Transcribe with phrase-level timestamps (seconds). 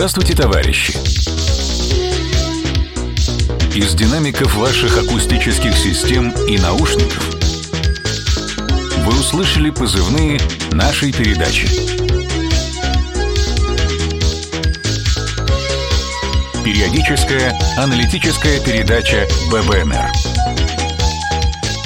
[0.00, 0.94] Здравствуйте, товарищи!
[3.74, 7.22] Из динамиков ваших акустических систем и наушников
[9.04, 10.40] вы услышали позывные
[10.72, 11.68] нашей передачи.
[16.64, 20.10] Периодическая аналитическая передача ББНР.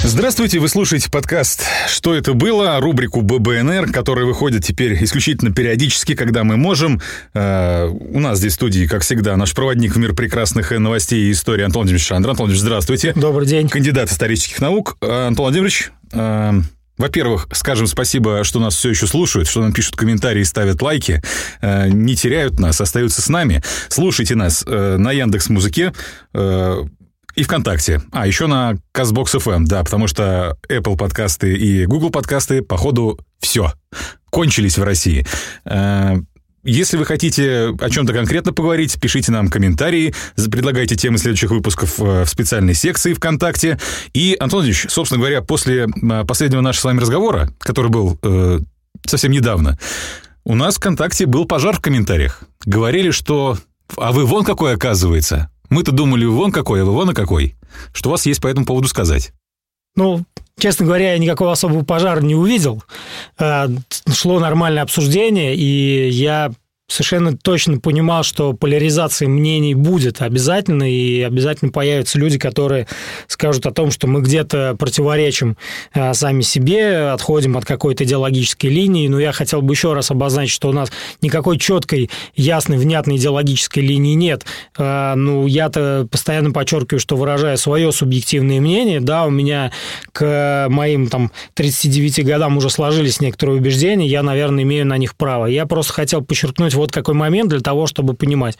[0.05, 1.65] Здравствуйте, вы слушаете подкаст
[2.05, 7.01] «Что это было?», рубрику ББНР, который выходит теперь исключительно периодически, когда мы можем.
[7.33, 11.31] Э, у нас здесь в студии, как всегда, наш проводник в мир прекрасных новостей и
[11.31, 12.29] истории Антон Владимирович Шандра.
[12.29, 13.13] Антон Владимирович, здравствуйте.
[13.15, 13.69] Добрый день.
[13.69, 14.97] Кандидат исторических наук.
[15.01, 16.51] Э, Антон Владимирович, э,
[16.97, 21.21] во-первых, скажем спасибо, что нас все еще слушают, что нам пишут комментарии, ставят лайки,
[21.61, 23.63] э, не теряют нас, остаются с нами.
[23.89, 25.91] Слушайте нас э, на Яндекс Музыке.
[27.35, 28.01] И ВКонтакте.
[28.11, 33.73] А, еще на CastBox FM, да, потому что Apple подкасты и Google подкасты, походу, все.
[34.29, 35.25] Кончились в России.
[35.65, 36.15] Э,
[36.63, 42.23] если вы хотите о чем-то конкретно поговорить, пишите нам комментарии, предлагайте темы следующих выпусков э,
[42.23, 43.79] в специальной секции ВКонтакте.
[44.13, 45.87] И, Антон Ильич, собственно говоря, после
[46.27, 48.59] последнего нашего с вами разговора, который был э,
[49.05, 49.77] совсем недавно,
[50.45, 52.41] у нас ВКонтакте был пожар в комментариях.
[52.65, 53.57] Говорили, что
[53.97, 57.55] «А вы вон какой, оказывается!» Мы-то думали, вон какой, а вы вон и какой.
[57.93, 59.33] Что у вас есть по этому поводу сказать?
[59.95, 60.23] Ну,
[60.59, 62.83] честно говоря, я никакого особого пожара не увидел.
[63.39, 63.67] Э,
[64.11, 66.51] шло нормальное обсуждение, и я
[66.87, 72.87] совершенно точно понимал, что поляризация мнений будет обязательно, и обязательно появятся люди, которые
[73.27, 75.57] скажут о том, что мы где-то противоречим
[75.93, 79.07] а, сами себе, отходим от какой-то идеологической линии.
[79.07, 80.91] Но я хотел бы еще раз обозначить, что у нас
[81.21, 84.45] никакой четкой, ясной, внятной идеологической линии нет.
[84.77, 88.99] А, ну, я-то постоянно подчеркиваю, что выражаю свое субъективное мнение.
[88.99, 89.71] Да, у меня
[90.11, 95.47] к моим там 39 годам уже сложились некоторые убеждения, я, наверное, имею на них право.
[95.47, 98.57] Я просто хотел подчеркнуть вот какой момент для того, чтобы понимать.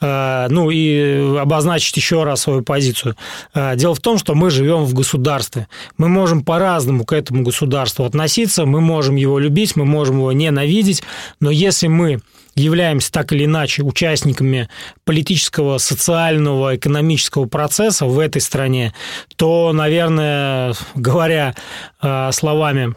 [0.00, 3.16] Э, ну и обозначить еще раз свою позицию.
[3.54, 5.68] Э, дело в том, что мы живем в государстве.
[5.98, 11.02] Мы можем по-разному к этому государству относиться, мы можем его любить, мы можем его ненавидеть,
[11.40, 12.20] но если мы
[12.56, 14.68] являемся так или иначе участниками
[15.04, 18.94] политического, социального, экономического процесса в этой стране,
[19.36, 21.54] то, наверное, говоря
[22.02, 22.94] э, словами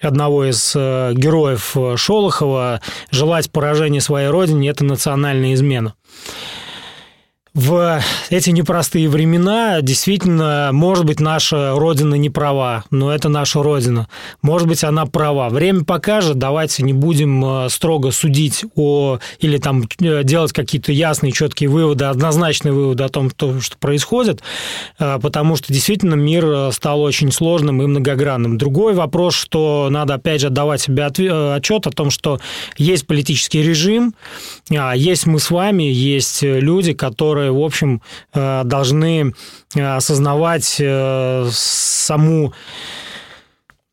[0.00, 2.80] одного из э, героев э, Шолохова,
[3.10, 5.94] желать поражения своей родине– это национальная измена
[7.56, 14.08] в эти непростые времена действительно, может быть, наша Родина не права, но это наша Родина.
[14.42, 15.48] Может быть, она права.
[15.48, 21.32] Время покажет, давайте не будем э, строго судить о, или там э, делать какие-то ясные,
[21.32, 24.42] четкие выводы, однозначные выводы о том, что, что происходит,
[24.98, 28.58] э, потому что действительно мир стал очень сложным и многогранным.
[28.58, 32.38] Другой вопрос, что надо, опять же, отдавать себе отчет о том, что
[32.76, 34.14] есть политический режим,
[34.70, 38.02] а есть мы с вами, есть люди, которые которые, в общем,
[38.34, 39.32] э, должны
[39.74, 42.52] э, осознавать э, саму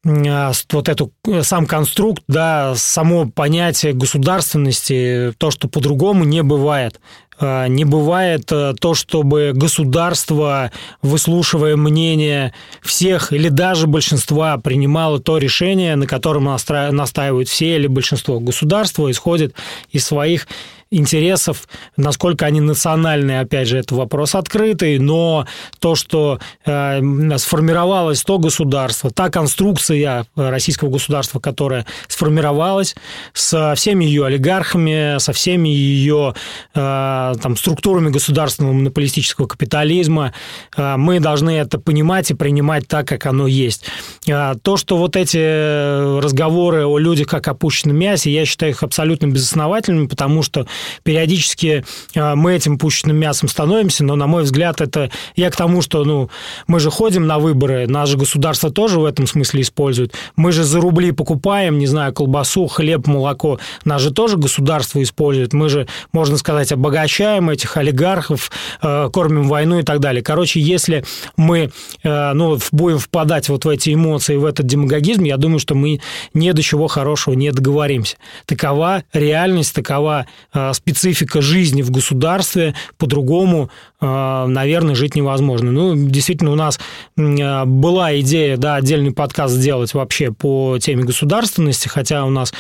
[0.06, 7.00] вот эту сам конструкт, да, само понятие государственности, то, что по-другому не бывает.
[7.40, 10.72] Не бывает то, чтобы государство,
[11.02, 18.41] выслушивая мнение всех или даже большинства, принимало то решение, на котором настаивают все или большинство.
[18.41, 19.56] Государство исходит
[19.90, 20.47] из своих
[20.94, 21.68] интересов,
[21.98, 25.46] насколько они национальные, опять же, это вопрос открытый, но
[25.80, 32.96] то, что э, сформировалось то государство, та конструкция российского государства, которая сформировалась
[33.34, 36.34] со всеми ее олигархами, со всеми ее
[36.74, 40.34] э, там, структурами государственного монополистического капитализма,
[40.76, 43.86] э, мы должны это понимать и принимать так, как оно есть.
[44.28, 49.28] Э, то, что вот эти разговоры о людях как опущенном мясе, я считаю их абсолютно
[49.28, 50.68] безосновательными, потому что
[51.04, 51.86] периодически
[52.16, 56.03] э, мы этим пушечным мясом становимся, но, на мой взгляд, это я к тому, что
[56.03, 56.30] ну,
[56.68, 60.14] мы же ходим на выборы, наше государство тоже в этом смысле использует.
[60.35, 63.59] Мы же за рубли покупаем, не знаю, колбасу, хлеб, молоко.
[63.85, 65.53] Нас же тоже государство использует.
[65.53, 68.52] Мы же, можно сказать, обогащаем этих олигархов,
[68.82, 70.24] э, кормим войну и так далее.
[70.24, 71.03] Короче, если
[71.38, 71.72] мы
[72.03, 76.00] э, ну, будем впадать вот в эти эмоции, в этот демагогизм, я думаю, что мы
[76.34, 78.18] ни до чего хорошего не договоримся.
[78.46, 80.28] Такова реальность, такова
[80.73, 83.70] специфика жизни в государстве, по-другому,
[84.02, 85.72] э, наверное, жить невозможно.
[85.72, 86.79] Ну, действительно, у нас
[87.17, 92.53] э, была идея, да, отдельный подкаст сделать вообще по теме государственности, хотя у нас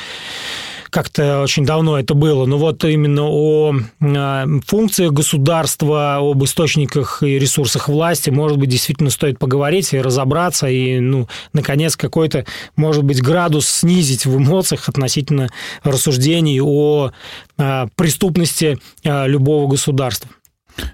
[0.93, 7.39] как-то очень давно это было, но вот именно о а, функциях государства, об источниках и
[7.39, 12.45] ресурсах власти, может быть, действительно стоит поговорить и разобраться, и, ну, наконец, какой-то,
[12.75, 15.49] может быть, градус снизить в эмоциях относительно
[15.83, 17.11] рассуждений о
[17.57, 20.29] а, преступности любого государства.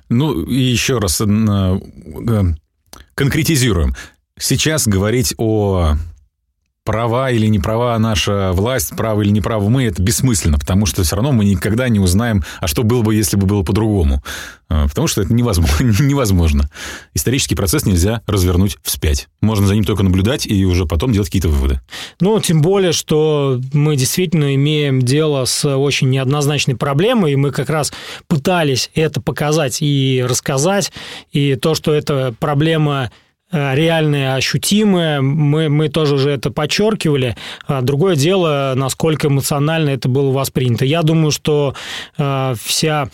[0.07, 1.21] Ну, и еще раз
[3.15, 3.95] конкретизируем.
[4.39, 5.95] Сейчас говорить о
[6.89, 11.03] права или не права наша власть, право или не право мы, это бессмысленно, потому что
[11.03, 14.23] все равно мы никогда не узнаем, а что было бы, если бы было по-другому.
[14.69, 15.83] А, потому что это невозможно.
[16.03, 16.67] невозможно.
[17.13, 19.27] Исторический процесс нельзя развернуть вспять.
[19.39, 21.79] Можно за ним только наблюдать и уже потом делать какие-то выводы.
[22.21, 27.69] Ну, тем более, что мы действительно имеем дело с очень неоднозначной проблемой, и мы как
[27.69, 27.93] раз
[28.25, 30.91] пытались это показать и рассказать,
[31.31, 33.11] и то, что эта проблема
[33.51, 35.21] реальные, ощутимые.
[35.21, 37.35] Мы, мы тоже уже это подчеркивали.
[37.67, 40.85] А другое дело, насколько эмоционально это было воспринято.
[40.85, 41.73] Я думаю, что
[42.17, 43.09] э, вся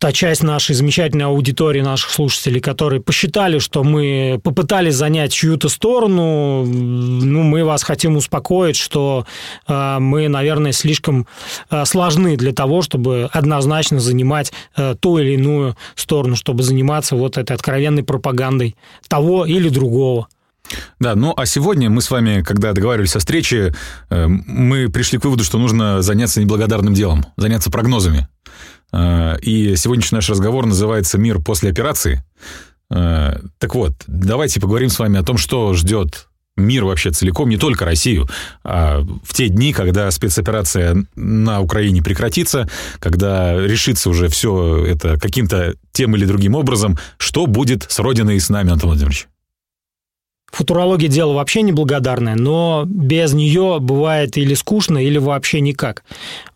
[0.00, 6.64] та часть нашей замечательной аудитории, наших слушателей, которые посчитали, что мы попытались занять чью-то сторону,
[6.64, 9.26] ну, мы вас хотим успокоить, что
[9.68, 11.26] э, мы, наверное, слишком
[11.70, 17.36] э, сложны для того, чтобы однозначно занимать э, ту или иную сторону, чтобы заниматься вот
[17.36, 18.76] этой откровенной пропагандой
[19.06, 20.28] того или другого.
[20.98, 23.74] Да, ну а сегодня мы с вами, когда договаривались о встрече,
[24.08, 28.28] э, мы пришли к выводу, что нужно заняться неблагодарным делом, заняться прогнозами.
[28.92, 32.24] Э, и сегодняшний наш разговор называется «Мир после операции».
[32.90, 37.56] Э, так вот, давайте поговорим с вами о том, что ждет мир вообще целиком, не
[37.56, 38.28] только Россию,
[38.64, 45.74] а в те дни, когда спецоперация на Украине прекратится, когда решится уже все это каким-то
[45.92, 49.26] тем или другим образом, что будет с Родиной и с нами, Антон Владимирович?
[50.50, 56.02] Футурология дело вообще неблагодарное, но без нее бывает или скучно, или вообще никак.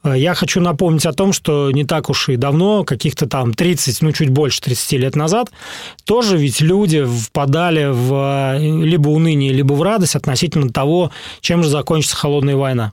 [0.03, 4.03] Э, я хочу напомнить о том, что не так уж и давно, каких-то там 30,
[4.03, 5.51] ну чуть больше 30 лет назад,
[6.05, 11.69] тоже ведь люди впадали в э, либо уныние, либо в радость относительно того, чем же
[11.69, 12.93] закончится холодная война.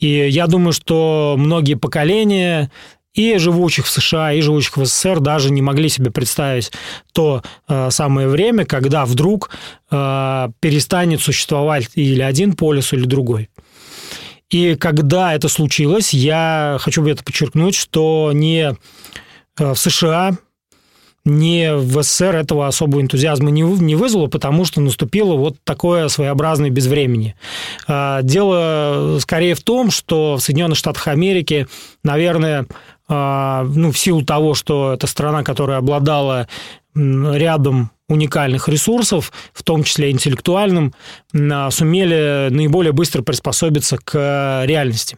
[0.00, 2.70] И я думаю, что многие поколения
[3.14, 6.72] и живущих в США, и живущих в СССР даже не могли себе представить
[7.12, 9.50] то э, самое время, когда вдруг
[9.90, 13.50] э, перестанет существовать или один полюс, или другой.
[14.50, 18.74] И когда это случилось, я хочу это подчеркнуть, что не
[19.58, 20.36] э, в США,
[21.24, 26.70] не в СССР этого особого энтузиазма не, не вызвало, потому что наступило вот такое своеобразное
[26.70, 27.36] безвремени.
[27.86, 31.68] А, дело скорее в том, что в Соединенных Штатах Америки,
[32.02, 32.66] наверное,
[33.08, 36.48] ну, в силу того, что это страна, которая обладала
[36.94, 40.94] рядом уникальных ресурсов, в том числе интеллектуальным,
[41.34, 45.16] а, сумели наиболее быстро приспособиться к реальности.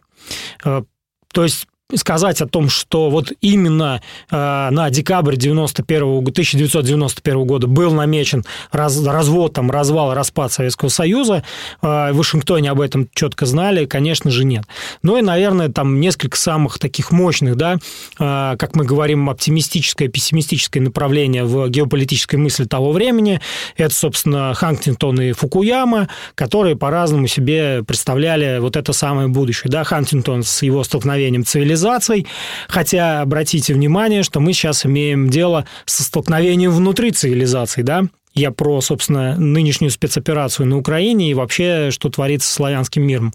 [0.65, 0.85] А,
[1.33, 4.01] то есть сказать о том, что вот именно
[4.31, 4.37] э,
[4.71, 8.43] на декабрь 91, 1991 года был намечен
[8.73, 11.45] раз, развод, там, развал, распад Советского Союза,
[11.83, 14.65] э, в Вашингтоне об этом четко знали, конечно же, нет.
[15.03, 17.75] Ну и, наверное, там несколько самых таких мощных, да,
[18.19, 23.41] э, как мы говорим, оптимистическое, пессимистическое направление в геополитической мысли того времени,
[23.77, 29.71] это, собственно, Хантингтон и Фукуяма, которые по-разному себе представляли вот это самое будущее.
[29.71, 32.27] Да, Хантингтон с его столкновением цивилизации цивилизаций,
[32.69, 38.81] хотя обратите внимание, что мы сейчас имеем дело со столкновением внутри цивилизаций, да, я про,
[38.81, 43.33] собственно, нынешнюю спецоперацию на Украине и вообще, что творится с славянским миром.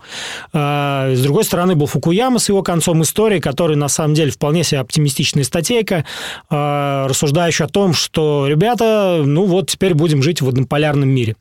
[0.51, 4.63] А, с другой стороны, был Фукуяма с его концом истории, который, на самом деле, вполне
[4.65, 6.03] себе оптимистичная статейка,
[6.49, 11.37] а, рассуждающая о том, что, ребята, ну вот теперь будем жить в однополярном мире.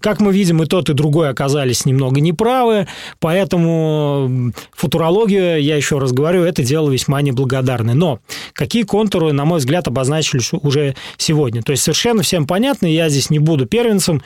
[0.00, 2.88] Как мы видим, и тот, и другой оказались немного неправы,
[3.20, 7.94] поэтому футурология, я еще раз говорю, это дело весьма неблагодарное.
[7.94, 8.20] Но
[8.54, 11.62] какие контуры, на мой взгляд, обозначились уже сегодня?
[11.62, 14.22] То есть совершенно всем понятно, я я здесь не буду первенцем,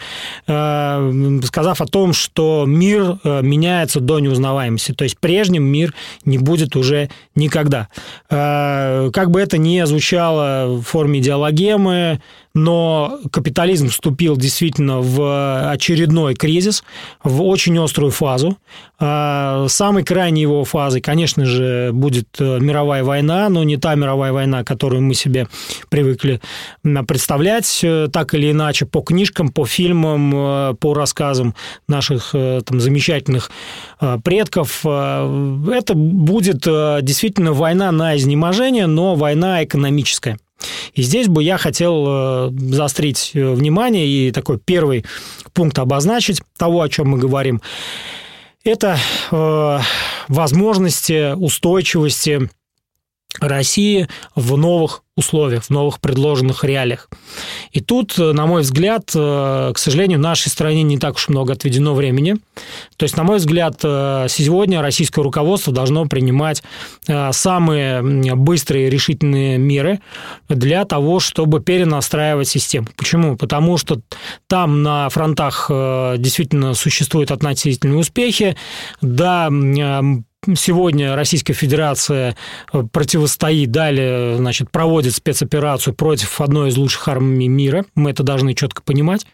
[0.47, 4.93] э, сказав о том, что мир э, меняется до неузнаваемости.
[4.93, 7.89] То есть прежним мир не будет уже никогда.
[8.31, 12.21] Э, как бы это ни звучало в форме идеологемы,
[12.57, 16.85] но капитализм вступил действительно в очередной кризис,
[17.23, 18.57] в очень острую фазу.
[18.99, 24.33] А, самой крайней его фазой, конечно же, будет э, мировая война, но не та мировая
[24.33, 25.49] война, которую мы себе
[25.91, 26.41] привыкли
[27.07, 31.55] представлять, э, так или иначе, по книжкам, по фильмам, э, по рассказам
[31.89, 33.51] наших там, замечательных
[34.25, 34.85] предков.
[34.85, 36.61] Это будет
[37.03, 40.39] действительно война на изнеможение, но война экономическая.
[40.97, 45.05] И здесь бы я хотел э, заострить э, внимание и такой первый
[45.53, 47.61] пункт обозначить того, о чем мы говорим.
[48.65, 48.99] Это
[49.31, 49.79] э,
[50.29, 52.49] возможности устойчивости
[53.41, 57.09] России в новых условиях, в новых предложенных реалиях.
[57.73, 61.95] И тут, на мой взгляд, э, к сожалению, нашей стране не так уж много отведено
[61.95, 62.37] времени.
[62.97, 66.63] То есть, на мой взгляд, э, сегодня российское руководство должно принимать
[67.09, 68.03] э, самые
[68.35, 70.01] быстрые решительные меры
[70.51, 72.89] для того, чтобы перенастраивать систему.
[72.97, 73.37] Почему?
[73.37, 74.01] Потому что
[74.49, 75.71] там на фронтах
[76.19, 78.57] действительно существуют относительные успехи.
[79.01, 79.49] Да,
[80.55, 82.37] Сегодня Российская Федерация
[82.73, 87.85] э, противостоит, далее, значит, проводит спецоперацию против одной из лучших армий мира.
[87.95, 89.27] Мы это должны четко понимать.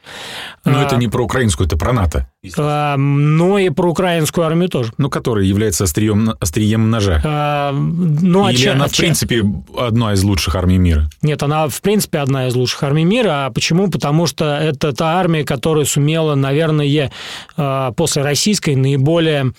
[0.65, 2.29] Но а, это не про украинскую, это про НАТО.
[2.57, 4.93] А, но и про украинскую армию тоже.
[4.99, 7.21] Ну, которая является острием, острием ножа.
[7.25, 9.45] А, ну, Или а она, в принципе,
[9.77, 11.09] одна из лучших армий мира?
[11.21, 13.47] Нет, она, в принципе, одна из лучших армий мира.
[13.47, 13.91] А почему?
[13.91, 17.11] Потому что это та армия, которая сумела, наверное,
[17.57, 19.53] а, после российской наиболее а,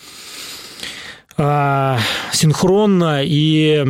[1.38, 3.86] синхронно и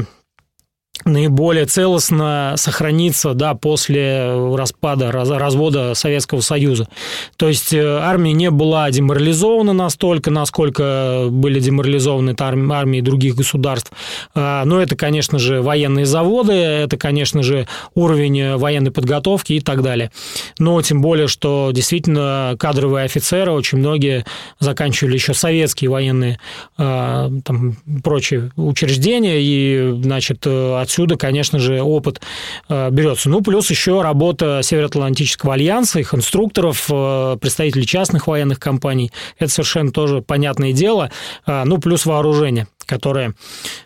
[1.06, 6.88] наиболее целостно сохраниться да, после распада, развода Советского Союза.
[7.36, 13.92] То есть э, армия не была деморализована настолько, насколько были деморализованы армии других государств.
[14.36, 19.82] А, но это, конечно же, военные заводы, это, конечно же, уровень военной подготовки и так
[19.82, 20.12] далее.
[20.60, 24.26] Но тем более, что действительно кадровые офицеры, очень многие
[24.60, 26.40] заканчивали еще советские военные
[26.78, 32.22] а, там, прочие учреждения, и, значит, от отсюда, конечно же, опыт
[32.70, 33.30] э, берется.
[33.30, 39.12] Ну, плюс еще работа Североатлантического альянса, их инструкторов, э, представителей частных военных компаний.
[39.40, 41.12] Это совершенно тоже понятное дело.
[41.46, 43.34] Э, ну, плюс вооружение которое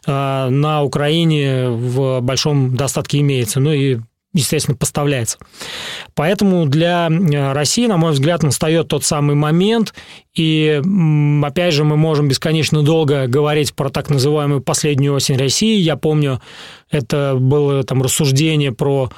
[0.07, 3.59] на Украине в большом достатке имеется.
[3.59, 3.99] Ну и
[4.33, 5.37] естественно, поставляется.
[6.15, 9.93] Поэтому для э, России, на мой взгляд, настает тот самый момент,
[10.35, 10.81] и,
[11.43, 15.79] опять же, мы можем бесконечно долго говорить про так называемую последнюю осень России.
[15.79, 16.41] Я помню,
[16.91, 19.09] это было там рассуждение про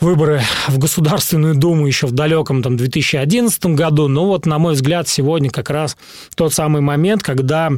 [0.00, 4.08] выборы в Государственную Думу еще в далеком там, 2011 году.
[4.08, 5.96] Но вот, на мой взгляд, сегодня как раз
[6.34, 7.70] тот самый момент, когда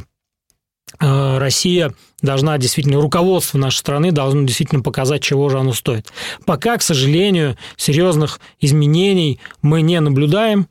[0.99, 6.11] Россия должна действительно, руководство нашей страны должно действительно показать, чего же оно стоит.
[6.45, 10.67] Пока, к сожалению, серьезных изменений мы не наблюдаем.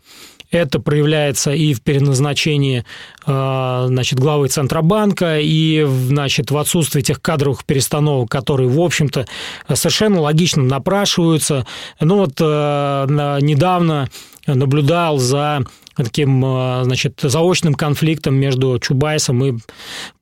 [0.50, 2.84] Это проявляется и в переназначении
[3.26, 9.26] э, значит, главы Центробанка, и значит, в отсутствии тех кадровых перестановок, которые, в общем-то,
[9.75, 11.66] совершенно логично напрашиваются.
[12.00, 13.06] Ну вот э,
[13.42, 14.08] недавно
[14.46, 15.64] наблюдал за
[16.05, 19.55] таким, э, значит, заочным конфликтом между Чубайсом и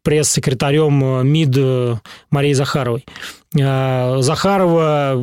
[0.03, 1.97] пресс-секретарем э, МИД э,
[2.31, 3.05] Марией Захаровой.
[3.55, 5.15] Захарова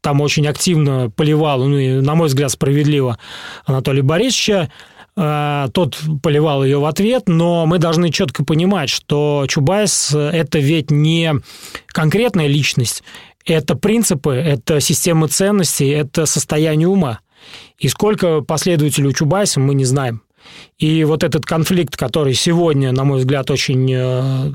[0.00, 3.18] там очень активно поливала, ну и, на мой взгляд, справедливо
[3.64, 4.68] Анатолия Борисовича.
[5.14, 11.34] Тот поливал ее в ответ, но мы должны четко понимать, что Чубайс– это ведь не
[11.86, 13.04] конкретная личность,
[13.44, 17.20] это принципы, это система ценностей, это состояние ума.
[17.78, 20.22] И сколько последователей у Чубайса, мы не знаем.
[20.78, 24.52] И вот этот конфликт, который сегодня, на мой взгляд, очень э,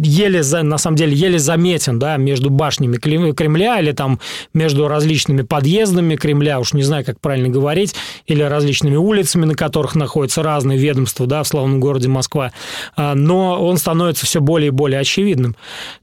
[0.00, 4.20] еле, на самом деле, еле заметен, да, между башнями Кремля или там
[4.54, 7.94] между различными подъездами Кремля, уж не знаю, как правильно говорить,
[8.26, 12.52] или различными улицами, на которых находятся разные ведомства, да, в славном городе Москва,
[12.94, 15.56] а, но он становится все более и более очевидным.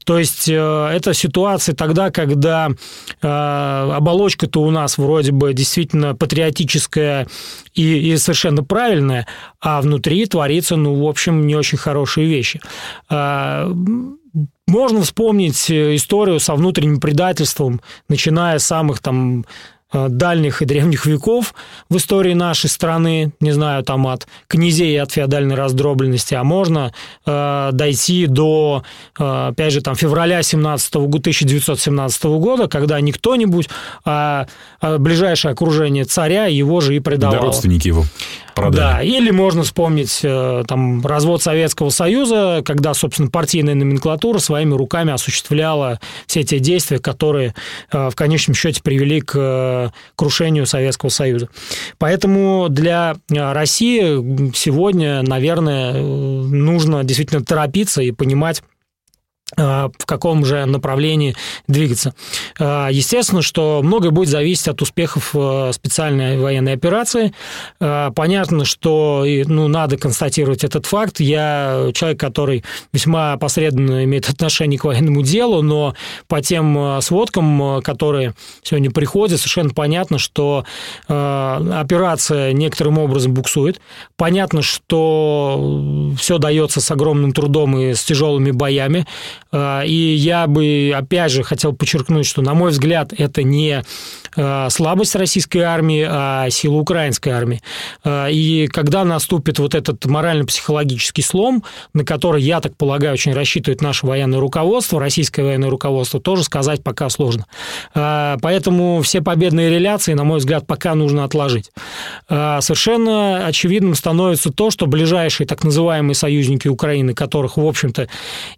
[0.04, 2.68] То есть э, это ситуация тогда, когда
[3.22, 7.26] э, оболочка-то у нас вроде бы действительно патриотическая
[7.74, 9.24] и, и совершенно правильное,
[9.60, 12.60] а внутри творится, ну, в общем, не очень хорошие вещи.
[13.08, 13.70] А,
[14.66, 19.44] можно вспомнить историю со внутренним предательством, начиная с самых там
[19.94, 21.54] Э, дальних и древних веков
[21.88, 26.92] в истории нашей страны, не знаю, там от князей от феодальной раздробленности, а можно
[27.24, 28.82] э, дойти до,
[29.16, 33.68] э, опять же, там февраля 17 1917 года, когда не кто-нибудь,
[34.04, 34.48] а,
[34.80, 37.38] а ближайшее окружение царя его же и предавало.
[37.38, 38.04] Да, родственники его
[38.54, 38.80] продали.
[38.80, 45.12] Да, или можно вспомнить э, там развод Советского Союза, когда, собственно, партийная номенклатура своими руками
[45.12, 47.54] осуществляла все те действия, которые
[47.92, 51.48] э, в конечном счете привели к э, крушению Советского Союза.
[51.98, 58.62] Поэтому для России сегодня, наверное, нужно действительно торопиться и понимать,
[59.56, 61.36] в каком же направлении
[61.68, 62.14] двигаться.
[62.58, 65.34] Естественно, что многое будет зависеть от успехов
[65.72, 67.34] специальной военной операции.
[67.78, 71.20] Понятно, что ну, надо констатировать этот факт.
[71.20, 75.94] Я человек, который весьма посредственно имеет отношение к военному делу, но
[76.26, 80.64] по тем сводкам, которые сегодня приходят, совершенно понятно, что
[81.06, 83.80] операция некоторым образом буксует.
[84.16, 89.06] Понятно, что все дается с огромным трудом и с тяжелыми боями.
[89.50, 93.82] А, и я бы, опять же, хотел подчеркнуть, что, на мой взгляд, это не
[94.36, 97.60] а, слабость российской армии, а сила украинской армии.
[98.06, 104.06] И когда наступит вот этот морально-психологический слом, на который, я так полагаю, очень рассчитывает наше
[104.06, 107.46] военное руководство, российское военное руководство, тоже сказать пока сложно.
[107.94, 111.70] Поэтому все победные реляции, на мой взгляд, пока нужно отложить.
[112.28, 118.06] Совершенно очевидным становится то, что ближайшие так называемые союзники Украины, которых, в общем-то,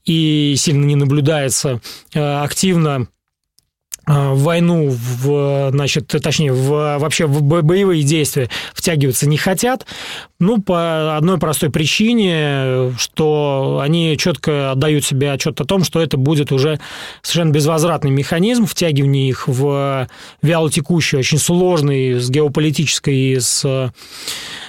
[0.05, 1.81] и сильно не наблюдается
[2.13, 3.07] э, активно
[4.07, 9.87] войну, в, значит, точнее, в, вообще в боевые действия втягиваться не хотят.
[10.39, 16.17] Ну, по одной простой причине, что они четко отдают себе отчет о том, что это
[16.17, 16.79] будет уже
[17.23, 20.09] совершенно безвозвратный механизм втягивания их в
[20.43, 23.93] вялотекущий, очень сложный с геополитической и с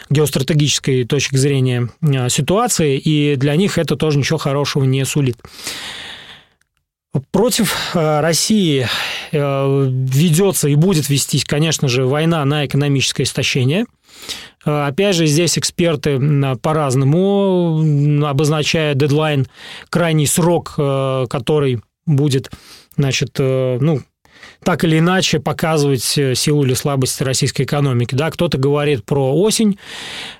[0.09, 5.37] геостратегической точки зрения э, ситуации, и для них это тоже ничего хорошего не сулит.
[7.31, 8.87] Против э, России
[9.31, 13.85] э, ведется и будет вестись, конечно же, война на экономическое истощение.
[14.63, 16.19] Опять же, здесь эксперты
[16.61, 19.47] по-разному обозначают дедлайн,
[19.89, 22.51] крайний срок, который будет,
[22.97, 24.01] значит, ну,
[24.67, 28.13] так или иначе показывать э, силу или слабость российской экономики.
[28.13, 29.79] Да, кто-то говорит про осень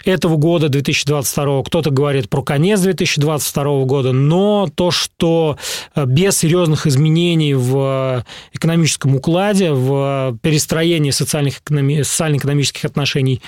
[0.03, 5.57] этого года, 2022, кто-то говорит про конец 2022 года, но то, что
[5.96, 13.41] э, без серьезных изменений в экономическом укладе, в перестроении социально-экономических отношений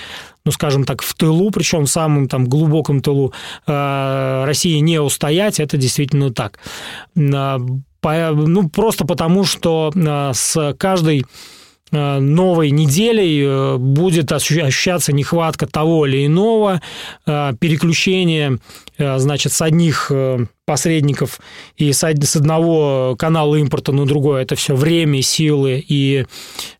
[0.46, 3.34] ну, скажем так, в тылу, причем в самом там глубоком тылу
[3.66, 6.58] э, России не устоять, это действительно так.
[8.02, 11.26] Ну, просто потому, что э, с каждой
[11.92, 16.80] э, новой неделей э, будет ощущаться нехватка того или иного,
[17.26, 18.58] переключение,
[18.98, 20.10] значит, с одних
[20.66, 21.40] посредников
[21.76, 24.42] и с одного канала импорта на другой.
[24.42, 26.26] Это все время, силы и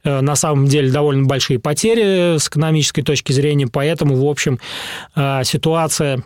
[0.05, 3.67] на самом деле довольно большие потери с экономической точки зрения.
[3.67, 4.59] Поэтому, в общем,
[5.16, 6.25] ситуация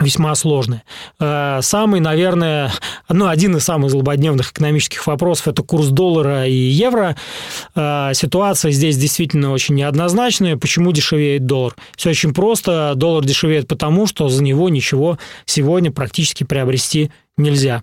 [0.00, 0.82] весьма сложная.
[1.18, 2.72] Э, самый, наверное,
[3.08, 7.16] ну, один из самых злободневных экономических вопросов– это курс доллара и евро.
[7.74, 10.56] Э, ситуация здесь действительно очень неоднозначная.
[10.56, 11.74] Почему дешевеет доллар?
[11.96, 12.92] Все очень просто.
[12.96, 17.82] Доллар дешевеет потому, что за него ничего сегодня практически приобрести нельзя.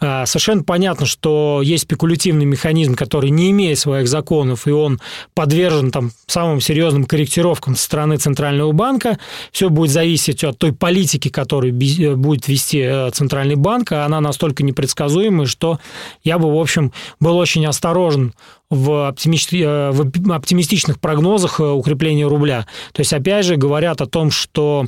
[0.00, 5.00] А, совершенно понятно, что есть спекулятивный механизм, который не имеет своих законов, и он
[5.34, 9.18] подвержен там, самым серьезным корректировкам со стороны Центрального банка.
[9.52, 14.20] Все будет зависеть от той политики, которую э, будет вести э, Центральный банк, а она
[14.20, 15.78] настолько непредсказуемая, что
[16.24, 18.34] я бы, в общем, был очень осторожен
[18.68, 19.62] в, оптимисти...
[19.64, 22.66] Э, в оптимистичных прогнозах укрепления рубля.
[22.92, 24.86] То есть, опять же, говорят о том, что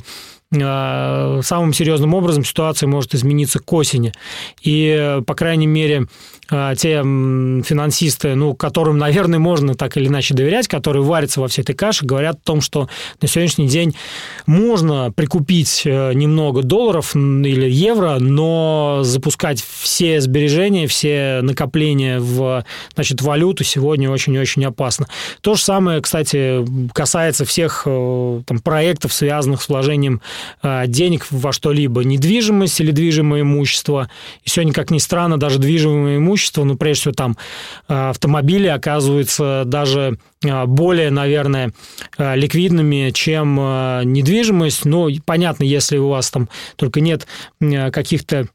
[0.53, 4.13] самым серьезным образом ситуация может измениться к осени.
[4.61, 6.07] И, по крайней мере,
[6.77, 11.73] те финансисты, ну, которым, наверное, можно так или иначе доверять, которые варятся во всей этой
[11.73, 12.89] каше, говорят о том, что
[13.21, 13.95] на сегодняшний день
[14.45, 23.21] можно прикупить э, немного долларов или евро, но запускать все сбережения, все накопления в значит,
[23.21, 25.07] валюту сегодня очень-очень опасно.
[25.41, 30.21] То же самое, кстати, касается всех там, проектов, связанных с вложением
[30.63, 34.09] Э, денег во что-либо, недвижимость или движимое имущество.
[34.43, 37.37] И сегодня, как ни странно, даже движимое имущество, ну, прежде всего, там
[37.87, 41.73] э, автомобили оказываются даже э, более, наверное,
[42.17, 44.85] ликвидными, чем недвижимость.
[44.85, 47.27] Ну, понятно, если у вас там только нет
[47.59, 48.47] каких-то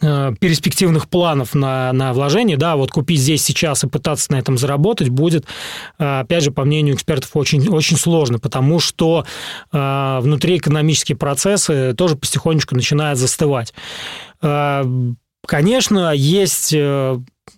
[0.00, 5.10] перспективных планов на, на вложение, да, вот купить здесь сейчас и пытаться на этом заработать
[5.10, 5.46] будет,
[5.98, 9.24] опять же, по мнению экспертов, очень, очень сложно, потому что
[9.70, 13.74] внутри экономические процессы тоже потихонечку начинают застывать.
[15.46, 16.72] Конечно, есть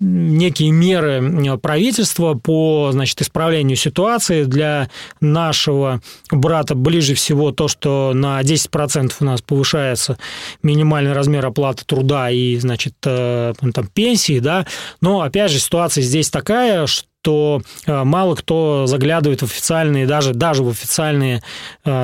[0.01, 4.44] некие меры правительства по значит, исправлению ситуации.
[4.44, 10.18] Для нашего брата ближе всего то, что на 10% у нас повышается
[10.62, 14.38] минимальный размер оплаты труда и значит, э, там, пенсии.
[14.40, 14.66] Да?
[15.01, 20.63] Но, опять же, ситуация здесь такая, что то мало кто заглядывает в официальные, даже, даже
[20.63, 21.43] в официальные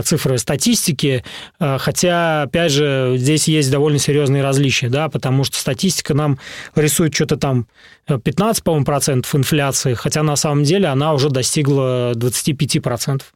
[0.02, 1.22] цифры статистики,
[1.58, 6.38] хотя, опять же, здесь есть довольно серьезные различия, да, потому что статистика нам
[6.74, 7.66] рисует что-то там
[8.06, 13.34] 15, по-моему, процентов инфляции, хотя на самом деле она уже достигла 25 процентов.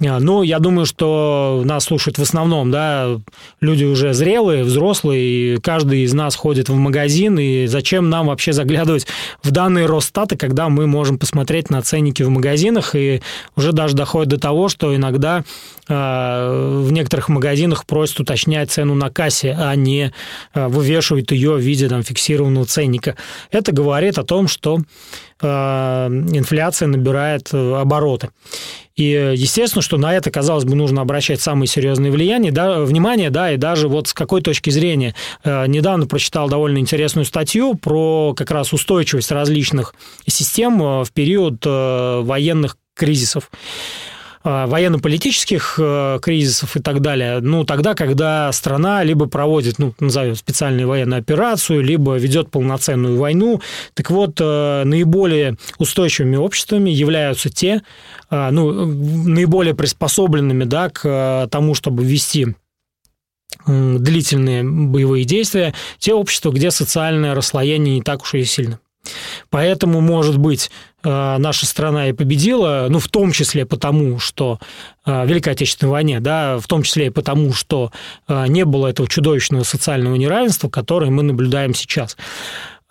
[0.00, 3.20] А, ну, я думаю, что нас слушают в основном, да,
[3.60, 8.52] люди уже зрелые, взрослые, и каждый из нас ходит в магазин, и зачем нам вообще
[8.52, 9.06] заглядывать
[9.42, 13.22] в данные Росстата, когда мы можем посмотреть на ценники в магазинах, и
[13.54, 15.44] уже даже доходит до того, что иногда
[15.88, 20.12] э, в некоторых магазинах просят уточнять цену на кассе, а не
[20.54, 23.16] э, вывешивают ее в виде там, фиксированного ценника.
[23.50, 24.78] Это говорит о том, что
[25.46, 28.30] инфляция набирает э, обороты.
[28.96, 33.52] И естественно, что на это, казалось бы, нужно обращать самое серьезное влияние, да, внимание, да,
[33.52, 35.14] и даже вот с какой точки зрения.
[35.44, 39.94] Э, недавно прочитал довольно интересную статью про как раз устойчивость различных
[40.26, 43.50] систем э, в период э, военных кризисов.
[44.44, 50.34] Э, военно-политических э, кризисов и так далее, ну, тогда, когда страна либо проводит, ну, назовем
[50.34, 53.60] специальную военную операцию, либо ведет полноценную войну.
[53.94, 57.82] Так вот, э, наиболее устойчивыми обществами являются те,
[58.30, 62.48] ну, наиболее приспособленными, да, к тому, чтобы вести
[63.66, 68.80] длительные боевые действия, те общества, где социальное расслоение не так уж и сильно.
[69.50, 70.70] Поэтому, может быть,
[71.02, 74.58] э, наша страна и победила, ну, в том числе потому, что
[75.04, 77.90] э, в Великой Отечественной войне, да, в том числе и потому, что
[78.28, 82.16] э, не было этого чудовищного социального неравенства, которое мы наблюдаем сейчас.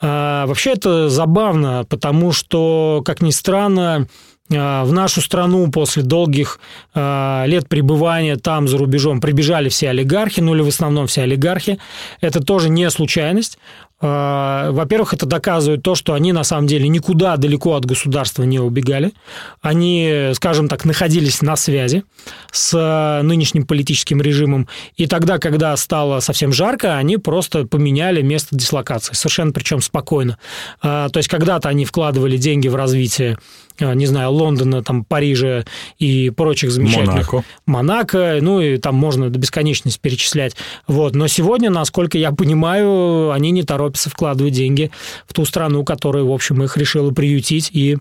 [0.01, 4.07] Вообще это забавно, потому что, как ни странно,
[4.49, 6.59] в нашу страну после долгих
[6.95, 11.77] лет пребывания там за рубежом прибежали все олигархи, ну или в основном все олигархи.
[12.19, 13.59] Это тоже не случайность.
[14.01, 18.59] А, во-первых, это доказывает то, что они на самом деле никуда далеко от государства не
[18.59, 19.13] убегали.
[19.61, 22.03] Они, скажем так, находились на связи
[22.51, 24.67] с э, нынешним политическим режимом.
[24.97, 29.13] И тогда, когда стало совсем жарко, они просто поменяли место дислокации.
[29.13, 30.37] Совершенно причем спокойно.
[30.81, 33.37] А, то есть когда-то они вкладывали деньги в развитие
[33.79, 35.63] не знаю, Лондона, там, Парижа
[35.99, 37.33] и прочих замечательных.
[37.33, 37.43] Монако.
[37.65, 40.55] Монако, ну и там можно до бесконечности перечислять.
[40.87, 41.15] Вот.
[41.15, 44.91] Но сегодня, насколько я понимаю, они не торопятся вкладывать деньги
[45.27, 47.97] в ту страну, которая, в общем, их решила приютить и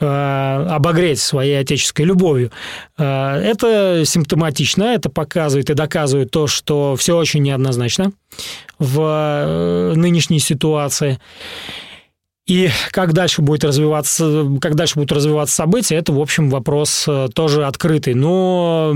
[0.00, 2.50] э, обогреть своей отеческой любовью.
[2.98, 8.12] Э, это симптоматично, это показывает и доказывает то, что все очень неоднозначно
[8.78, 11.18] в нынешней ситуации.
[12.46, 17.28] И как дальше будет развиваться, как дальше будут развиваться события, это, в общем, вопрос э,
[17.34, 18.12] тоже открытый.
[18.12, 18.94] Но,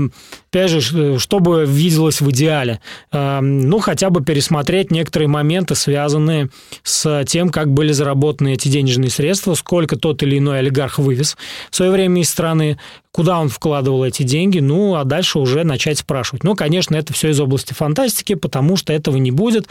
[0.51, 2.79] опять же, что бы виделось в идеале?
[3.11, 6.49] Эм, ну, хотя бы пересмотреть некоторые моменты, связанные
[6.83, 11.35] с тем, как были заработаны эти денежные средства, сколько тот или иной олигарх вывез
[11.71, 12.77] в свое время из страны,
[13.11, 16.43] куда он вкладывал эти деньги, ну, а дальше уже начать спрашивать.
[16.43, 19.67] Ну, конечно, это все из области фантастики, потому что этого не будет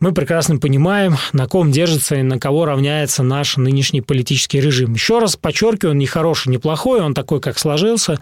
[0.00, 4.94] мы прекрасно понимаем, на ком держится и на кого равняется наш нынешний политический режим.
[4.94, 8.18] Еще раз подчеркиваю, он не хороший, не плохой, он такой, как сложился.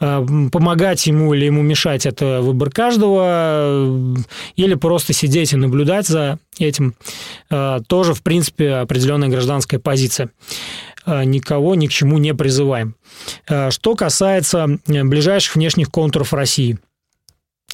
[0.00, 4.16] Э, помогать ему или ему мешать– это выбор каждого.
[4.56, 6.94] Или просто сидеть и наблюдать за этим
[7.48, 10.30] э,– тоже, в принципе, определенная гражданская позиция
[11.06, 12.96] э, никого ни к чему не призываем.
[13.46, 16.78] Что касается ближайших внешних контуров России–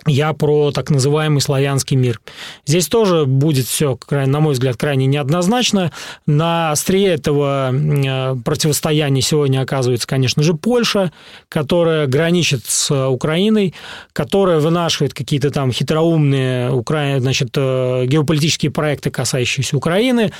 [0.04, 2.20] я про так называемый славянский мир.
[2.66, 5.90] Здесь тоже будет все, на мой взгляд, крайне неоднозначно.
[6.26, 11.12] На острие этого э, противостояния сегодня оказывается, конечно же, Польша,
[11.48, 13.74] которая граничит с Украиной,
[14.12, 17.18] которая вынашивает какие-то там хитроумные Укра...
[17.18, 20.30] значит, э, геополитические проекты, касающиеся Украины.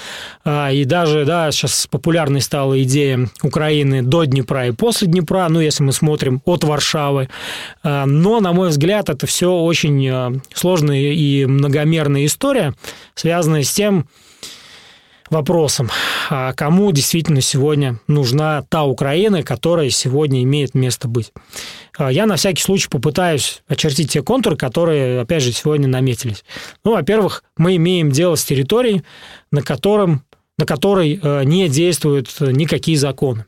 [0.45, 5.61] А, и даже да, сейчас популярной стала идея Украины до Днепра и после Днепра, ну,
[5.61, 7.29] если мы смотрим от Варшавы.
[7.83, 12.75] А, но, на мой взгляд, это все очень э, сложная и многомерная история,
[13.15, 14.09] связанная с тем
[15.31, 15.91] вопросом,
[16.31, 21.33] а кому действительно сегодня нужна та Украина, которая сегодня имеет место быть.
[21.97, 26.45] А я на всякий случай попытаюсь очертить те контуры, которые, опять же, сегодня наметились.
[26.85, 29.03] Ну, во-первых, мы имеем дело с территорией,
[29.51, 30.23] на, котором,
[30.59, 33.47] на которой э, не действуют никакие законы.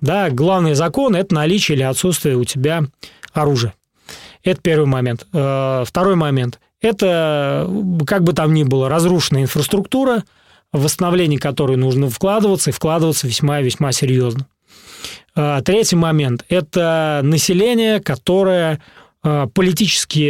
[0.00, 2.84] Да, главный закон– это наличие или отсутствие у тебя
[3.32, 3.74] оружия.
[4.46, 5.26] Это первый момент.
[5.32, 6.60] Э, второй момент.
[6.80, 7.68] Это,
[8.06, 10.22] как бы там ни было, разрушенная инфраструктура,
[10.72, 14.46] в восстановление которой нужно вкладываться, и вкладываться весьма-весьма серьезно.
[15.34, 18.80] Э, третий момент– это население, которое
[19.54, 20.28] политически,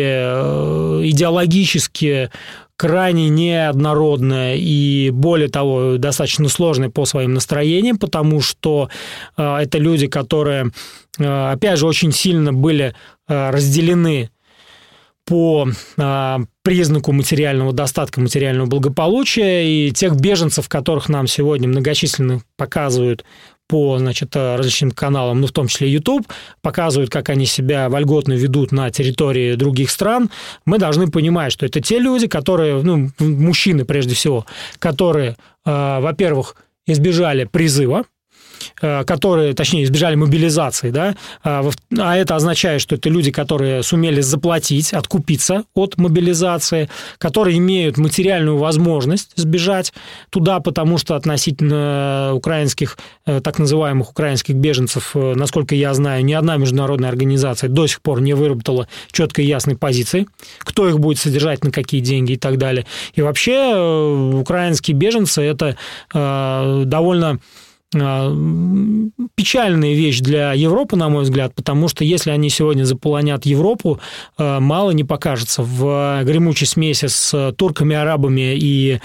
[1.10, 2.30] идеологически
[2.76, 8.90] крайне неоднородная и, более того, достаточно сложная по своим настроениям, потому что
[9.36, 10.70] э, это люди, которые,
[11.18, 12.94] э, опять же, очень сильно были
[13.28, 14.30] э, разделены
[15.24, 15.66] по
[16.62, 23.24] признаку материального достатка, материального благополучия, и тех беженцев, которых нам сегодня многочисленно показывают
[23.68, 26.26] по значит, различным каналам, ну, в том числе YouTube,
[26.62, 30.30] показывают, как они себя вольготно ведут на территории других стран,
[30.64, 34.46] мы должны понимать, что это те люди, которые, ну, мужчины прежде всего,
[34.78, 38.15] которые, э, во-первых, избежали призыва, Э,
[38.80, 44.92] которые, точнее, избежали мобилизации, да, а, а это означает, что это люди, которые сумели заплатить,
[44.92, 46.88] откупиться от мобилизации,
[47.18, 49.92] которые имеют материальную возможность сбежать
[50.30, 56.32] туда, потому что относительно украинских, э, так называемых украинских беженцев, э, насколько я знаю, ни
[56.32, 60.26] одна международная организация до сих пор не выработала четкой и ясной позиции,
[60.58, 62.86] кто их будет содержать, на какие деньги и так далее.
[63.14, 63.74] И вообще
[64.34, 65.76] украинские беженцы– это
[66.12, 67.38] довольно
[69.34, 74.00] печальная вещь для Европы, на мой взгляд, потому что если они сегодня заполонят Европу,
[74.36, 75.62] а, мало не покажется.
[75.62, 79.00] В гремучей смеси с турками, арабами и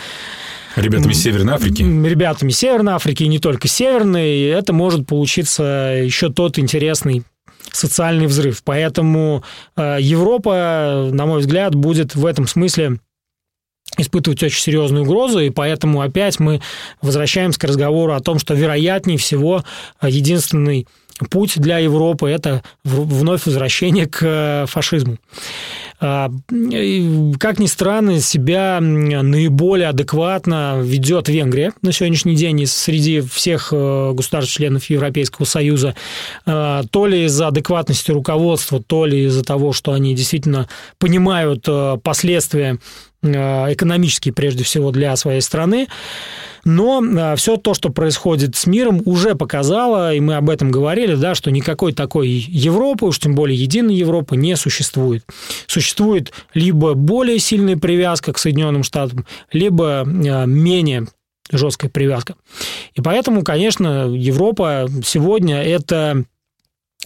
[0.76, 1.82] Ребятами Северной Африки.
[1.84, 7.24] Ребятами Северной Африки, и не только Северной, это может получиться еще тот интересный
[7.72, 8.64] социальный взрыв.
[8.64, 9.44] Поэтому
[9.76, 13.00] а, Европа, на мой взгляд, будет в этом смысле
[13.98, 16.62] испытывать очень серьезную угрозу, и поэтому опять мы
[17.02, 19.64] возвращаемся к разговору о том, что вероятнее всего
[20.02, 20.88] единственный
[21.30, 25.18] путь для Европы– это вновь возвращение к э, фашизму.
[26.00, 26.32] А,
[27.40, 34.90] как ни странно, себя наиболее адекватно ведет Венгрия на сегодняшний день среди всех э, государств-членов
[34.90, 35.96] Европейского Союза.
[36.46, 41.98] А, то ли из-за адекватности руководства, то ли из-за того, что они действительно понимают э,
[42.02, 42.80] последствия
[43.24, 45.88] экономический прежде всего для своей страны.
[46.64, 51.16] Но э, все то, что происходит с миром, уже показало, и мы об этом говорили,
[51.16, 55.24] да, что никакой такой Европы, уж тем более единой Европы, не существует.
[55.68, 61.08] Существует либо более сильная привязка к Соединенным Штатам, либо э, менее
[61.52, 62.36] жесткая привязка.
[62.94, 66.24] И поэтому, конечно, Европа сегодня это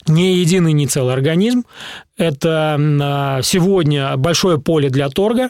[0.08, 1.64] не единый, не целый организм.
[2.18, 5.50] Это сегодня большое поле для торга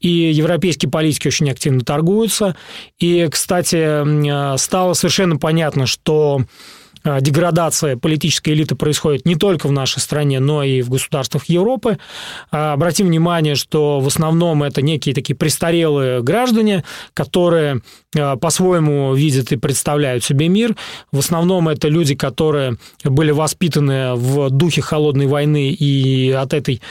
[0.00, 2.56] и европейские политики очень активно торгуются.
[2.98, 6.42] И, кстати, стало совершенно понятно, что
[7.04, 11.98] деградация политической элиты происходит не только в нашей стране, но и в государствах Европы.
[12.50, 16.84] А, обратим внимание, что в основном это некие такие престарелые граждане,
[17.14, 17.80] которые
[18.16, 20.76] а, по-своему видят и представляют себе мир.
[21.12, 26.82] В основном это люди, которые были воспитаны в духе холодной войны и от этой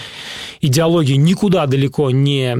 [0.62, 2.56] идеологии никуда далеко не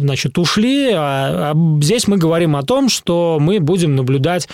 [0.00, 0.90] значит, ушли.
[0.94, 4.48] А здесь мы говорим о том, что мы будем наблюдать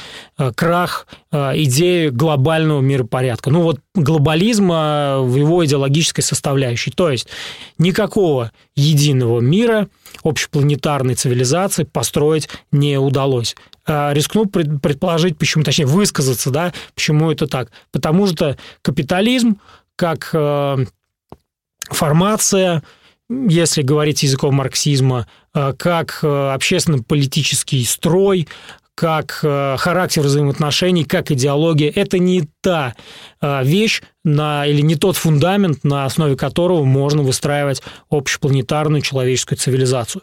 [0.55, 3.51] крах идеи глобального миропорядка.
[3.51, 6.91] Ну вот глобализма в его идеологической составляющей.
[6.91, 7.29] То есть
[7.79, 9.89] никакого единого мира,
[10.25, 13.55] общепланетарной цивилизации построить не удалось.
[13.87, 17.71] А рискну предположить, почему, точнее, высказаться, да, почему это так.
[17.93, 19.59] Потому что капитализм
[19.97, 20.85] как э,
[21.91, 22.83] формация,
[23.29, 28.47] если говорить языком марксизма, как общественно-политический строй,
[28.95, 31.91] как э, характер взаимоотношений, как идеология.
[31.95, 32.95] Это не та
[33.41, 40.23] э, вещь на, или не тот фундамент, на основе которого можно выстраивать общепланетарную человеческую цивилизацию.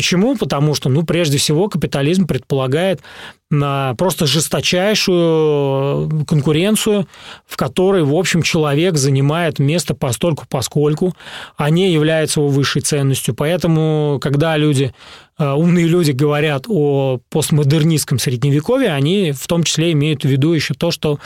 [0.00, 0.34] Почему?
[0.34, 3.02] Потому что, ну, прежде всего, капитализм предполагает
[3.50, 7.06] на просто жесточайшую конкуренцию,
[7.46, 11.14] в которой, в общем, человек занимает место постольку поскольку,
[11.58, 13.34] а не является его высшей ценностью.
[13.34, 14.94] Поэтому, когда люди,
[15.38, 20.72] э, умные люди говорят о постмодернистском средневековье, они в том числе имеют в виду еще
[20.72, 21.18] то, что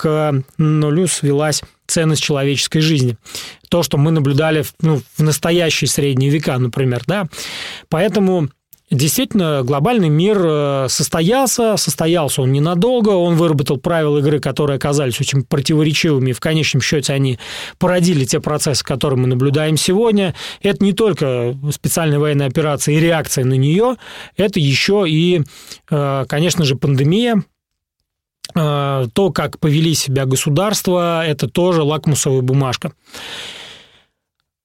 [0.00, 3.16] к нулю свелась ценность человеческой жизни.
[3.68, 7.02] То, что мы наблюдали в, ну, в настоящие средние века, например.
[7.06, 7.26] Да?
[7.88, 8.48] Поэтому
[8.90, 15.44] Действительно, глобальный мир э, состоялся, состоялся он ненадолго, он выработал правила игры, которые оказались очень
[15.44, 17.38] противоречивыми, в конечном счете они
[17.78, 20.34] породили те процессы, которые мы наблюдаем сегодня.
[20.60, 23.94] Это не только специальная военная операция и реакция на нее,
[24.36, 25.42] это еще и,
[25.88, 27.44] э, конечно же, пандемия,
[28.54, 32.92] то, как повели себя государства, это тоже лакмусовая бумажка.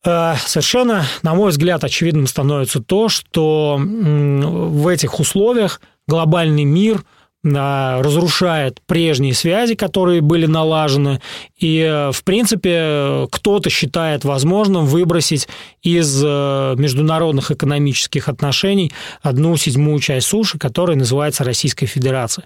[0.05, 7.03] Э, совершенно, на мой взгляд, очевидным становится то, что в этих условиях глобальный мир
[7.45, 11.21] разрушает прежние связи, которые были налажены,
[11.57, 15.47] и, в принципе, кто-то считает возможным выбросить
[15.83, 22.45] из международных экономических отношений одну седьмую часть суши, которая называется Российская Федерация.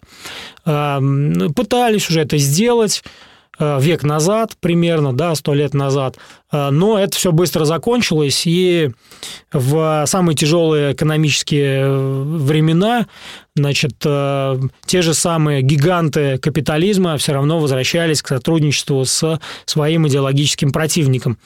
[0.63, 3.01] Пытались уже это сделать,
[3.59, 6.17] Э, век назад примерно, да, сто лет назад.
[6.51, 8.91] Э, но это все быстро закончилось, и
[9.51, 13.07] в самые тяжелые экономические э, времена,
[13.59, 21.37] значит, те же самые гиганты капитализма все равно возвращались к сотрудничеству с своим идеологическим противником.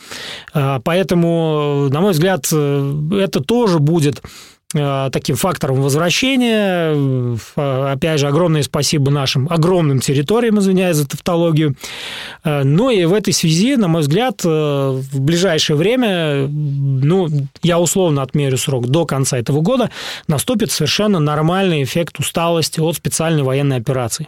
[0.54, 4.28] Поэтому, на мой взгляд, это тоже будет Э,
[4.73, 6.93] таким фактором возвращения.
[7.55, 11.75] Э, опять же, огромное спасибо нашим огромным территориям, извиняюсь за тавтологию.
[12.43, 17.29] Э, ну и в этой связи, на мой взгляд, в ближайшее время, ну,
[17.62, 19.89] я условно отмерю срок до конца этого года,
[20.27, 24.27] наступит совершенно нормальный эффект усталости от специальной военной операции.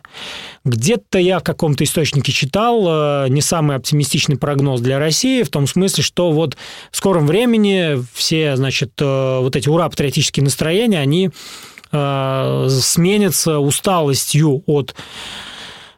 [0.64, 6.04] Где-то я в каком-то источнике читал не самый оптимистичный прогноз для России, в том смысле,
[6.04, 6.58] что вот
[6.92, 11.30] в скором времени все, значит, вот эти ура-патриотические патриотические настроения, они
[11.92, 14.96] э, сменятся усталостью от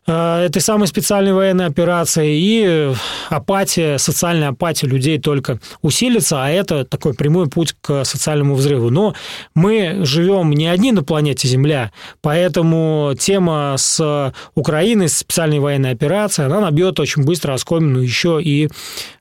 [0.07, 2.93] э, этой самой специальной военной операции, и
[3.29, 8.89] апатия, социальная апатия людей только усилится, а это такой прямой путь к социальному взрыву.
[8.89, 9.15] Но
[9.55, 16.45] мы живем не одни на планете Земля, поэтому тема с Украиной, с специальной военной операцией,
[16.47, 18.69] она набьет очень быстро оскомину еще и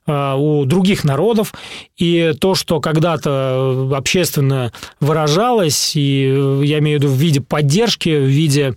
[0.07, 1.53] у других народов,
[1.97, 8.25] и то, что когда-то общественно выражалось, и я имею в виду в виде поддержки, в
[8.25, 8.75] виде,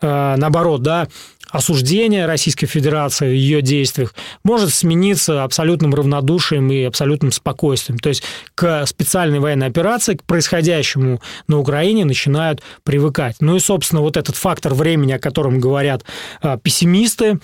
[0.00, 1.08] э, наоборот, да,
[1.50, 4.14] осуждение Российской Федерации в ее действиях
[4.44, 7.98] может смениться абсолютным равнодушием и абсолютным спокойствием.
[7.98, 8.22] То есть
[8.54, 13.36] к специальной военной операции, к происходящему на Украине начинают привыкать.
[13.40, 16.04] Ну и, собственно, вот этот фактор времени, о котором говорят
[16.62, 17.38] пессимисты,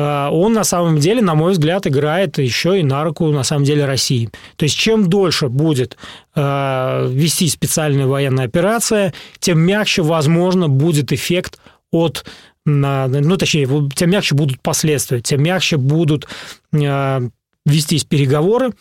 [0.00, 3.84] он на самом деле, на мой взгляд, играет еще и на руку, на самом деле,
[3.84, 4.30] России.
[4.56, 5.96] То есть чем дольше будет
[6.34, 11.58] а, вести специальная военная операция, тем мягче, возможно, будет эффект
[11.90, 12.24] от
[12.64, 16.28] ну, точнее, тем мягче будут последствия, тем мягче будут
[16.72, 17.20] э,
[17.64, 18.74] вестись переговоры.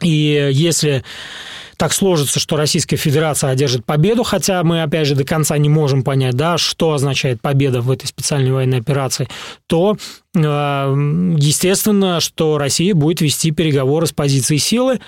[0.00, 1.04] И если
[1.76, 6.02] так сложится, что Российская Федерация одержит победу, хотя мы, опять же, до конца не можем
[6.02, 9.28] понять, да, что означает победа в этой специальной военной операции,
[9.66, 9.96] то,
[10.34, 15.00] э, естественно, что Россия будет вести переговоры с позиции силы,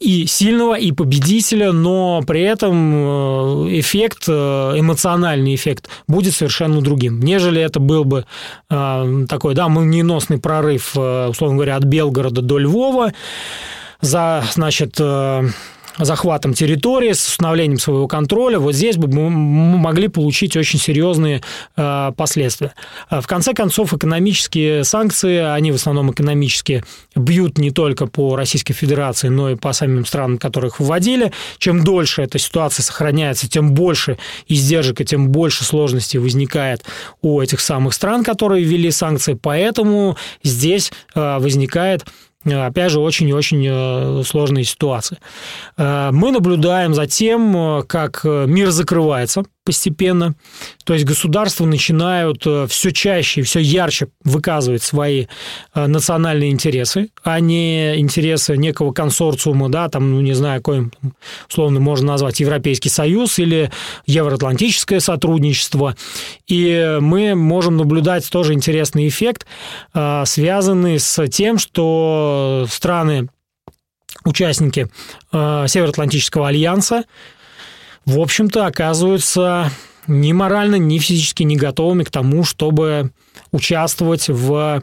[0.00, 7.20] и сильного, и победителя, но при этом э, эффект, э, эмоциональный эффект будет совершенно другим,
[7.20, 8.24] нежели это был бы
[8.68, 13.12] такой, да, молниеносный прорыв, условно говоря, от Белгорода до Львова
[14.00, 14.98] за, значит,
[15.98, 19.28] захватом территории, с установлением своего контроля, вот здесь бы мы
[19.78, 21.42] могли получить очень серьезные
[21.76, 22.72] э, последствия.
[23.08, 28.74] А в конце концов, экономические санкции, они в основном экономические, бьют не только по Российской
[28.74, 31.32] Федерации, но и по самим странам, которых вводили.
[31.58, 36.84] Чем дольше эта ситуация сохраняется, тем больше издержек и тем больше сложностей возникает
[37.20, 39.34] у этих самых стран, которые ввели санкции.
[39.34, 42.06] Поэтому здесь э, возникает Э,
[42.44, 45.18] опять же, очень и очень э, сложные ситуации.
[45.76, 50.34] Э, мы наблюдаем за тем, как мир закрывается постепенно.
[50.84, 55.26] То есть государства начинают э, все чаще и все ярче выказывать свои
[55.74, 60.90] э, национальные интересы, а не интересы некого консорциума, да, там, ну, не знаю, какой,
[61.48, 63.70] условно, можно назвать Европейский Союз или
[64.06, 65.96] Евроатлантическое сотрудничество.
[66.48, 69.46] И мы можем наблюдать тоже интересный эффект,
[69.94, 73.28] э, связанный с тем, что страны
[74.24, 74.88] участники
[75.32, 77.04] Североатлантического альянса
[78.04, 79.70] в общем-то, оказываются
[80.06, 83.12] ни морально, ни физически не готовыми к тому, чтобы
[83.52, 84.82] участвовать в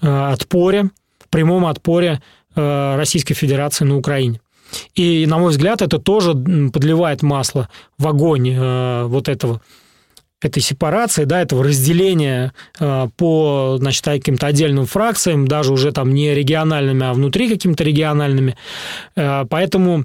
[0.00, 0.90] э, отпоре,
[1.30, 2.22] прямом отпоре
[2.54, 4.40] э, Российской Федерации на Украине.
[4.94, 9.60] И, на мой взгляд, это тоже подливает масло в огонь э, вот этого
[10.40, 12.52] этой сепарации, да, этого разделения
[13.16, 18.56] по, значит, каким-то отдельным фракциям, даже уже там не региональными, а внутри какими-то региональными.
[19.16, 20.04] Поэтому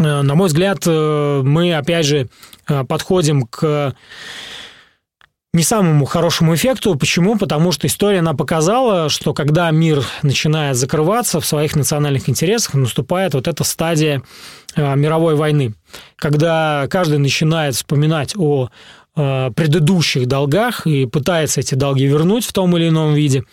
[0.00, 2.28] на мой взгляд, э, мы, опять же,
[2.68, 3.94] э, подходим к
[5.52, 6.94] не самому хорошему эффекту.
[6.94, 7.36] Почему?
[7.36, 13.34] Потому что история она показала, что когда мир начинает закрываться в своих национальных интересах, наступает
[13.34, 14.22] вот эта стадия
[14.76, 15.74] мировой войны,
[16.14, 22.76] когда каждый начинает вспоминать о Э, предыдущих долгах и пытается эти долги вернуть в том
[22.76, 23.44] или ином виде.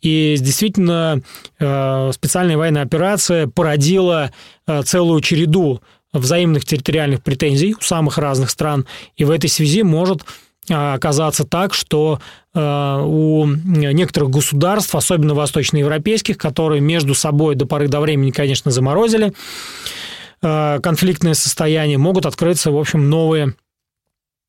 [0.00, 1.20] И действительно
[1.58, 4.30] э, специальная военная операция породила
[4.66, 5.80] э, целую череду
[6.12, 10.22] взаимных территориальных претензий у самых разных стран, и в этой связи может
[10.68, 12.20] оказаться так, что
[12.54, 19.32] у некоторых государств, особенно восточноевропейских, которые между собой до поры до времени, конечно, заморозили
[20.40, 23.54] конфликтное состояние, могут открыться, в общем, новые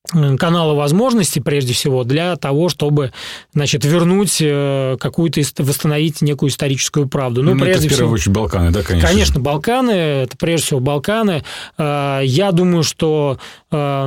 [0.10, 3.12] канала возможностей, прежде всего, для того, чтобы,
[3.54, 7.44] значит, вернуть э, какую-то, восстановить некую историческую правду.
[7.44, 9.08] Ну, ну прежде это в первую очередь Балканы, да, конечно?
[9.08, 11.44] Конечно, Балканы, это прежде всего Балканы.
[11.78, 13.38] Э, я думаю, что
[13.72, 14.06] э,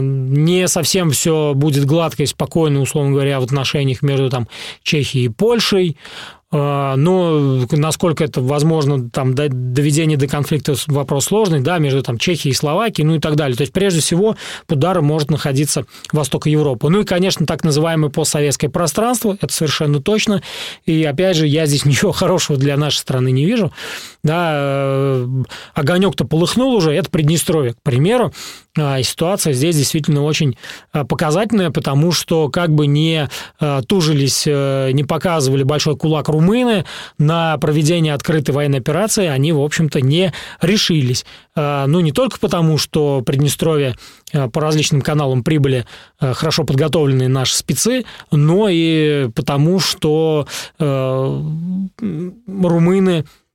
[0.00, 4.48] не совсем все будет гладко и спокойно, условно говоря, в отношениях между там,
[4.82, 5.96] Чехией и Польшей.
[6.52, 12.52] А, но насколько это возможно, там, доведение до конфликта вопрос сложный, да, между там, Чехией
[12.52, 13.56] и Словакией, ну и так далее.
[13.56, 14.36] То есть, прежде всего,
[14.66, 16.88] под ударом может находиться Восток Европы.
[16.88, 20.42] Ну и, конечно, так называемое постсоветское пространство, это совершенно точно.
[20.84, 23.72] И, опять же, я здесь ничего хорошего для нашей страны не вижу.
[24.22, 25.28] Да, э,
[25.74, 28.32] огонек-то полыхнул уже, это Приднестровье, к примеру.
[28.78, 30.56] А, ситуация здесь действительно очень
[30.92, 33.28] а, показательная, потому что как бы не
[33.60, 36.84] а, тужились, э, не показывали большой кулак румыны
[37.18, 41.24] на проведение открытой военной операции, они, в общем-то, не решились.
[41.54, 43.96] Ну, не только потому, что Приднестровье
[44.32, 45.86] по различным каналам прибыли
[46.18, 50.46] хорошо подготовленные наши спецы, но и потому, что
[50.78, 51.54] румыны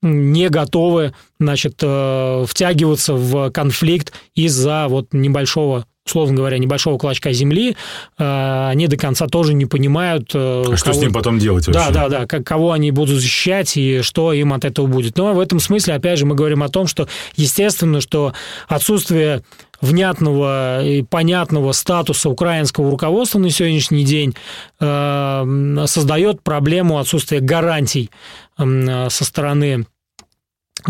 [0.04, 7.76] не готовы, значит, втягиваться в конфликт из-за вот небольшого условно говоря, небольшого клочка земли,
[8.18, 10.32] э, они до конца тоже не понимают...
[10.34, 10.76] Э, а кого...
[10.78, 11.82] что с ним потом делать вообще?
[11.82, 15.18] Да, да, да, как, кого они будут защищать и что им от этого будет.
[15.18, 18.34] Но в этом смысле, опять же, мы говорим о том, что, естественно, что
[18.68, 19.44] отсутствие
[19.80, 24.34] внятного и понятного статуса украинского руководства на сегодняшний день
[24.80, 28.10] создает проблему отсутствия гарантий
[28.58, 29.86] со стороны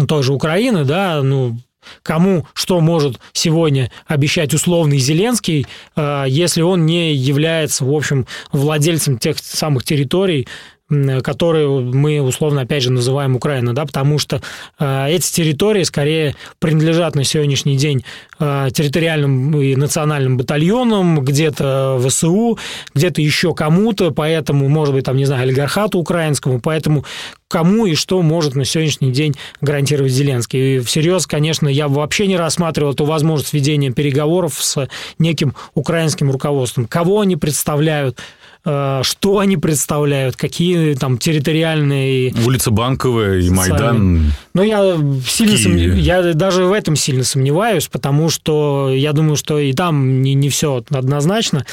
[0.07, 1.57] той же Украины, да, ну,
[2.03, 5.65] кому что может сегодня обещать условный Зеленский,
[5.95, 10.47] э, если он не является, в общем, владельцем тех самых территорий,
[10.89, 14.41] которые мы условно, опять же, называем Украина, да, потому что
[14.79, 18.05] э, эти территории скорее принадлежат на сегодняшний день
[18.39, 22.57] э, территориальным и национальным батальонам, где-то ВСУ,
[22.95, 27.03] где-то еще кому-то, поэтому, может быть, там, не знаю, олигархату украинскому, поэтому
[27.47, 30.77] кому и что может на сегодняшний день гарантировать Зеленский.
[30.77, 34.87] И всерьез, конечно, я вообще не рассматривал эту возможность ведения переговоров с
[35.19, 36.85] неким украинским руководством.
[36.85, 38.19] Кого они представляют,
[38.67, 42.33] что они представляют, какие там территориальные...
[42.45, 44.33] Улица Банковая и Майдан.
[44.53, 45.75] Ну, я сильно сом...
[45.77, 50.49] я даже в этом сильно сомневаюсь, потому что я думаю, что и там не, не
[50.49, 51.65] все однозначно.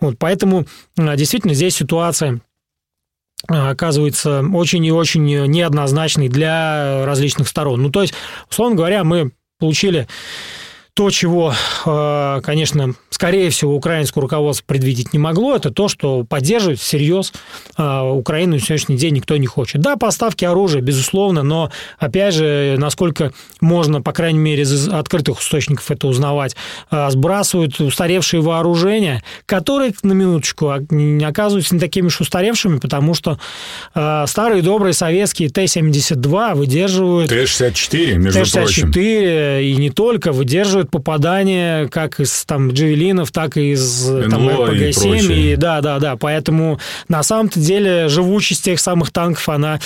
[0.00, 2.40] Вот, поэтому э, действительно здесь ситуация
[3.48, 7.82] э, оказывается очень и очень неоднозначной для различных сторон.
[7.82, 8.14] Ну, то есть,
[8.50, 9.30] условно говоря, мы
[9.60, 10.08] получили
[11.00, 11.54] то, чего,
[11.86, 17.32] э, конечно, скорее всего, украинское руководство предвидеть не могло, это то, что поддерживать всерьез
[17.78, 19.80] э, Украину на сегодняшний день никто не хочет.
[19.80, 23.32] Да, поставки оружия, безусловно, но, опять же, насколько
[23.62, 26.54] можно, по крайней мере, из открытых источников это узнавать,
[26.90, 33.38] э, сбрасывают устаревшие вооружения, которые, на минуточку, не оказываются не такими уж устаревшими, потому что
[33.94, 37.30] старые добрые советские Т-72 выдерживают...
[37.30, 38.92] Т-64, между Т-64, прочим.
[38.92, 44.48] Т-64 и не только выдерживают используют попадания как из там джавелинов, так и из там,
[44.48, 45.32] РПГ-7.
[45.32, 46.16] И, да, да, да.
[46.16, 46.78] Поэтому
[47.08, 49.80] на самом-то деле живучесть тех самых танков, она...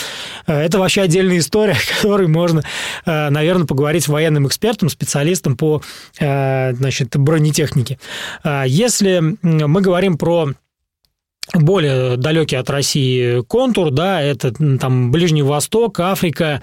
[0.46, 2.62] Э, это вообще отдельная история, о которой можно,
[3.06, 5.82] э, наверное, поговорить с военным экспертом, специалистом по
[6.18, 7.98] э, значит, бронетехнике.
[8.66, 10.50] Если мы говорим про
[11.52, 16.62] более далекий от России контур, да, это там Ближний Восток, Африка,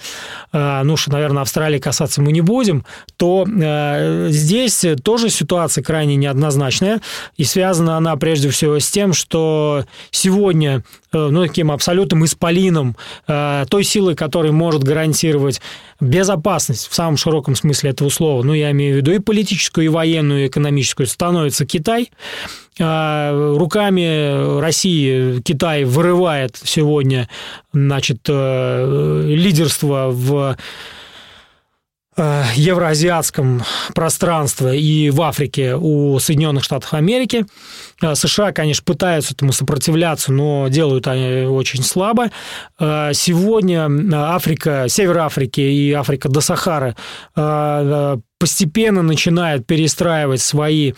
[0.52, 2.86] э, ну, что, наверное, Австралии касаться мы не будем,
[3.18, 7.02] то э, здесь тоже ситуация крайне неоднозначная,
[7.38, 12.96] и связана она прежде всего с тем, что сегодня, ну, таким абсолютным исполином
[13.28, 15.62] той силы, которая может гарантировать
[16.00, 19.90] безопасность в самом широком смысле этого слова, ну, я имею в виду и политическую, и
[19.90, 22.12] военную, и экономическую, становится Китай.
[22.80, 27.30] А, руками России Китай вырывает сегодня
[27.74, 30.56] значит, э, лидерство в э,
[32.56, 33.64] евроазиатском
[33.94, 37.46] пространстве и в Африке у Соединенных Штатов Америки.
[38.02, 42.32] Э, США, конечно, пытаются этому сопротивляться, но делают они очень слабо.
[42.80, 43.88] Сегодня
[44.34, 46.96] Африка, Север Африки и Африка до Сахары
[48.42, 50.94] постепенно начинает перестраивать свои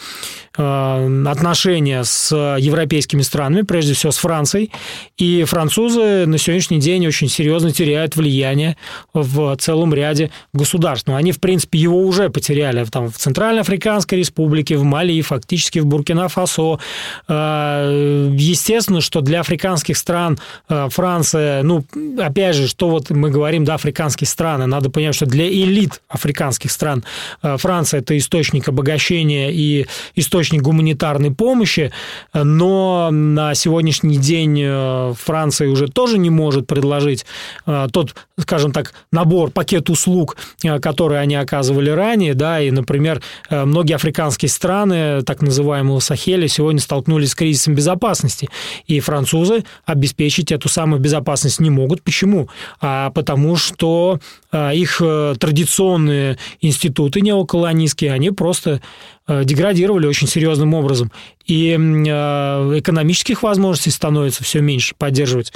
[0.57, 4.71] э, отношения с европейскими странами, прежде всего с Францией.
[5.17, 8.77] И французы на сегодняшний день очень серьезно теряют влияние
[9.13, 11.05] в целом ряде государств.
[11.09, 15.85] Но они, в принципе, его уже потеряли там, в Центральноафриканской республике, в Мали, фактически в
[15.85, 16.79] Буркина-Фасо.
[17.27, 20.39] Э, естественно, что для африканских стран
[20.69, 21.83] э, Франция, ну,
[22.17, 26.71] опять же, что вот мы говорим, да, африканские страны, надо понять, что для элит африканских
[26.71, 27.03] стран
[27.41, 31.91] Франция– это источник обогащения и источник гуманитарной помощи,
[32.33, 37.25] но на сегодняшний день э, Франция уже тоже не может предложить
[37.65, 40.37] э, тот, скажем так, набор, пакет услуг,
[40.81, 47.31] который они оказывали ранее, да, и, например, многие африканские страны, так называемого Сахеля, сегодня столкнулись
[47.31, 48.49] с кризисом безопасности,
[48.87, 52.01] и французы обеспечить эту самую безопасность не могут.
[52.03, 52.49] Почему?
[52.81, 54.19] А потому что
[54.51, 58.81] их традиционные институты неоколонистские, они просто
[59.27, 61.11] э, деградировали очень серьезным образом.
[61.45, 65.53] И э, экономических возможностей становится все меньше поддерживать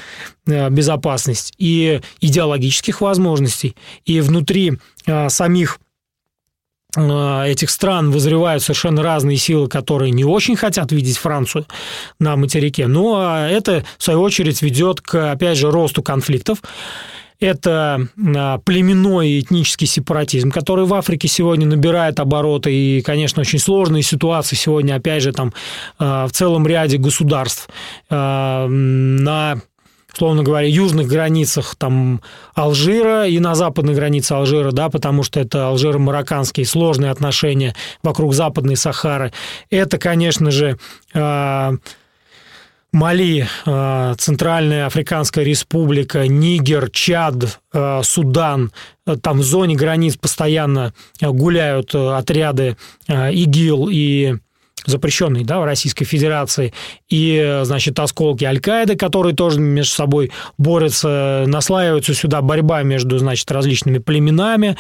[0.48, 4.74] э, безопасность, и идеологических возможностей, и внутри
[5.30, 5.80] самих
[6.96, 11.66] этих стран вызревают совершенно разные силы, которые не очень хотят видеть Францию
[12.18, 12.88] на материке.
[12.88, 16.62] Но ну, а это, в свою очередь, ведет к, опять же, росту конфликтов
[17.40, 23.60] это а, племенной и этнический сепаратизм, который в Африке сегодня набирает обороты, и, конечно, очень
[23.60, 25.54] сложные ситуации сегодня, опять же, там
[26.00, 27.70] а, в целом ряде государств
[28.10, 29.62] а, на
[30.14, 32.22] условно говоря, южных границах там
[32.56, 38.78] Алжира и на западной границе Алжира, да, потому что это алжиро-марокканские сложные отношения вокруг Западной
[38.78, 39.32] Сахары.
[39.70, 40.80] Это, конечно же,
[42.98, 48.72] Мали, э, Центральная Африканская Республика, Нигер, Чад, э, Судан,
[49.06, 52.76] э, там в зоне границ постоянно гуляют отряды
[53.08, 54.38] ИГИЛ и
[54.88, 56.74] запрещенные да, в Российской Федерации,
[57.08, 62.42] и, значит, осколки Аль-Каиды, которые тоже между собой борются, наслаиваются сюда.
[62.42, 64.76] Борьба между, значит, различными племенами,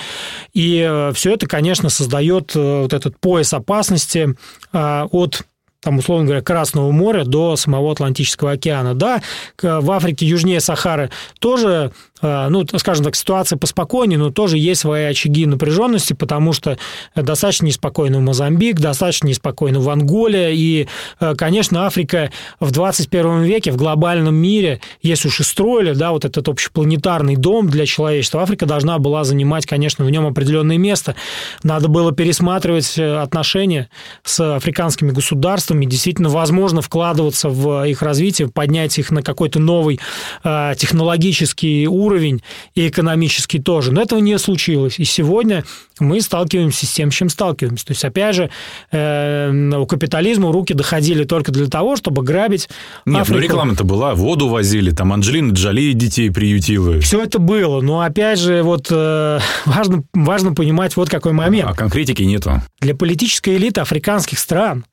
[0.53, 4.35] и все это, конечно, создает вот этот пояс опасности
[4.71, 5.43] от
[5.81, 8.93] там, условно говоря, Красного моря до самого Атлантического океана.
[8.93, 9.21] Да,
[9.61, 11.91] в Африке южнее Сахары тоже
[12.21, 16.77] ну, скажем так, ситуация поспокойнее, но тоже есть свои очаги напряженности, потому что
[17.15, 20.87] достаточно неспокойно в Мозамбик, достаточно неспокойно в Анголе, и,
[21.19, 26.25] э, конечно, Африка в 21 веке, в глобальном мире, если уж и строили, да, вот
[26.25, 31.15] этот общепланетарный дом для человечества, Африка должна была занимать, конечно, в нем определенное место.
[31.63, 33.89] Надо было пересматривать э, отношения
[34.23, 39.99] с африканскими государствами, действительно, возможно, вкладываться в их развитие, поднять их на какой-то новый
[40.43, 42.41] технологический уровень, уровень,
[42.73, 43.91] и экономический тоже.
[43.91, 44.99] Но этого не случилось.
[44.99, 45.63] И сегодня
[45.99, 47.85] мы сталкиваемся с тем, с чем сталкиваемся.
[47.85, 48.49] То есть, опять же,
[48.91, 52.69] э, у капитализма руки доходили только для того, чтобы грабить
[53.05, 53.39] Нет, Африку.
[53.39, 56.99] ну реклама-то была, воду возили, там Анджелина Джоли детей приютила.
[57.01, 61.69] Все это было, но опять же, вот э, важно, важно понимать вот какой момент.
[61.71, 62.61] А конкретики нету.
[62.79, 64.85] Для политической элиты африканских стран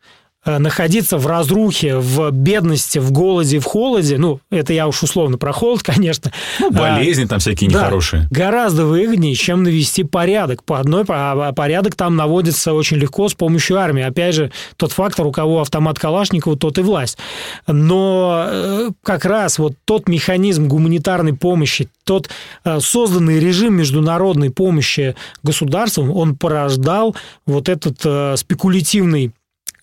[0.45, 5.53] находиться в разрухе, в бедности, в голоде, в холоде, ну, это я уж условно про
[5.53, 6.33] холод, конечно.
[6.61, 8.29] Ну, болезни а, там всякие нехорошие.
[8.31, 10.65] Да, гораздо выгоднее, чем навести порядок.
[10.65, 14.03] По одной, а порядок там наводится очень легко с помощью армии.
[14.03, 17.19] Опять же, тот фактор, у кого автомат Калашникова, тот и власть.
[17.67, 22.29] Но э, как раз вот тот механизм гуманитарной помощи, тот
[22.65, 27.17] э, созданный режим международной помощи государством, он порождал
[27.47, 28.01] вот этот
[28.39, 29.33] спекулятивный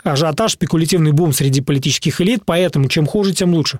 [0.04, 3.80] ажиотаж, спекулятивный бум среди политических элит, поэтому чем хуже, тем лучше.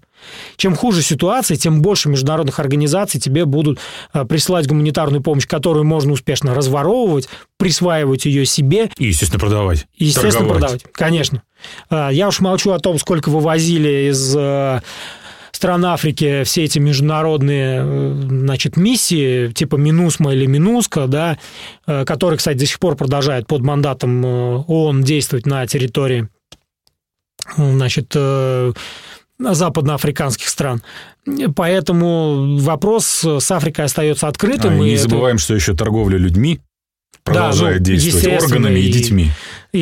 [0.56, 3.80] Чем хуже ситуация, тем больше международных организаций тебе будут
[4.14, 8.90] э, присылать гуманитарную помощь, которую можно успешно разворовывать, присваивать ее себе.
[8.98, 9.88] И, естественно, продавать.
[9.96, 10.60] И, естественно, торговать.
[10.60, 11.44] продавать, конечно.
[11.90, 14.82] Э, я уж молчу о том, сколько вывозили из э,
[15.62, 17.86] стран Африки все эти международные
[18.24, 21.38] значит, миссии, типа Минусма или Минуска, да,
[21.86, 26.30] э, которые, кстати, до сих пор продолжают под мандатом э, ООН действовать на территории
[27.56, 28.74] значит, э,
[29.38, 30.82] западноафриканских стран.
[31.56, 34.82] Поэтому вопрос с Африкой остается открытым.
[34.82, 35.44] А, и не забываем, это...
[35.44, 36.60] что еще торговля людьми
[37.24, 39.32] продолжает да, ну, действовать органами и, и детьми.
[39.74, 39.80] И,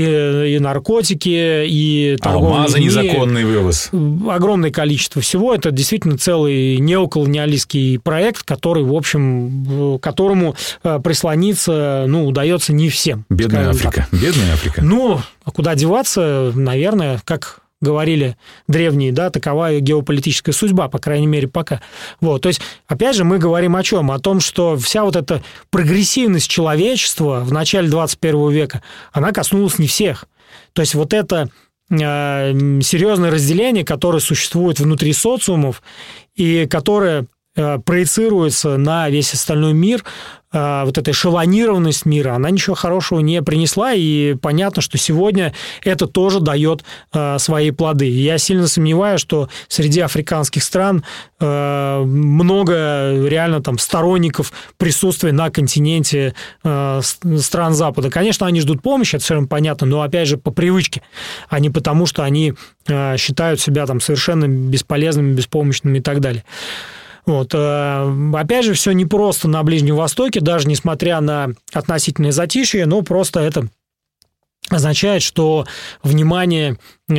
[0.55, 2.85] и наркотики, и торговля Алмазы людьми.
[2.85, 3.89] незаконный вывоз.
[4.29, 5.55] Огромное количество всего.
[5.55, 13.25] Это действительно целый неоколониалистский проект, который, в общем, которому э, прислониться, ну, удается не всем.
[13.29, 14.07] Бедная Африка.
[14.11, 14.19] Так.
[14.21, 14.81] Бедная Африка.
[14.83, 21.47] Ну, а куда деваться, наверное, как говорили древние, да, такова геополитическая судьба, по крайней мере,
[21.47, 21.81] пока.
[22.19, 24.11] Вот, то есть, опять же, мы говорим о чем?
[24.11, 29.87] О том, что вся вот эта прогрессивность человечества в начале 21 века, она коснулась не
[29.87, 30.25] всех.
[30.73, 31.49] То есть, вот это
[31.89, 31.95] э,
[32.81, 35.81] серьезное разделение, которое существует внутри социумов
[36.35, 37.27] и которое
[37.59, 40.05] Э, проецируется на весь остальной мир,
[40.51, 46.39] вот эта эшелонированность мира, она ничего хорошего не принесла, и понятно, что сегодня это тоже
[46.39, 46.83] дает
[47.13, 48.09] э, свои плоды.
[48.09, 51.03] Я сильно сомневаюсь, что среди африканских стран
[51.39, 52.73] много
[53.27, 58.09] реально там сторонников присутствия на континенте стран Запада.
[58.09, 61.01] Конечно, они ждут помощи, это совершенно понятно, но опять же по привычке,
[61.47, 62.55] а не потому, что они
[63.17, 66.43] считают себя там совершенно бесполезными, беспомощными и так далее.
[67.25, 67.53] Вот.
[67.53, 73.39] Э, опять же, все непросто на Ближнем Востоке, даже несмотря на относительное затишье, но просто
[73.39, 73.67] это
[74.69, 75.65] означает, что
[76.03, 77.13] внимание, э,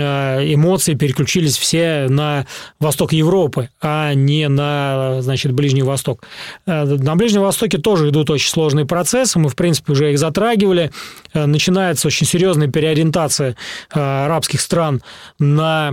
[0.55, 2.46] эмоции переключились все на
[2.78, 6.22] восток Европы, а не на, значит, Ближний Восток.
[6.66, 10.92] Э, на Ближнем Востоке тоже идут очень сложные процессы, мы, в принципе, уже их затрагивали.
[11.34, 13.57] Начинается очень серьезная переориентация
[13.90, 15.03] арабских стран
[15.38, 15.92] на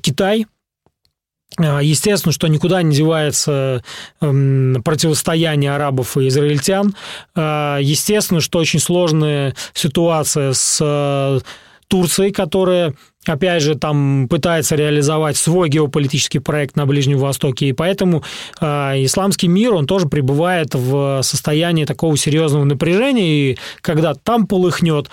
[0.00, 0.46] Китай–
[1.58, 3.82] естественно, что никуда не девается
[4.20, 6.94] эм, противостояние арабов и израильтян.
[7.34, 11.40] А, естественно, что очень сложная ситуация с э,
[11.88, 12.94] Турцией, которая
[13.28, 18.22] опять же, там пытается реализовать свой геополитический проект на Ближнем Востоке, и поэтому
[18.60, 18.66] э,
[19.04, 25.10] исламский мир, он тоже пребывает в состоянии такого серьезного напряжения, и когда там полыхнет,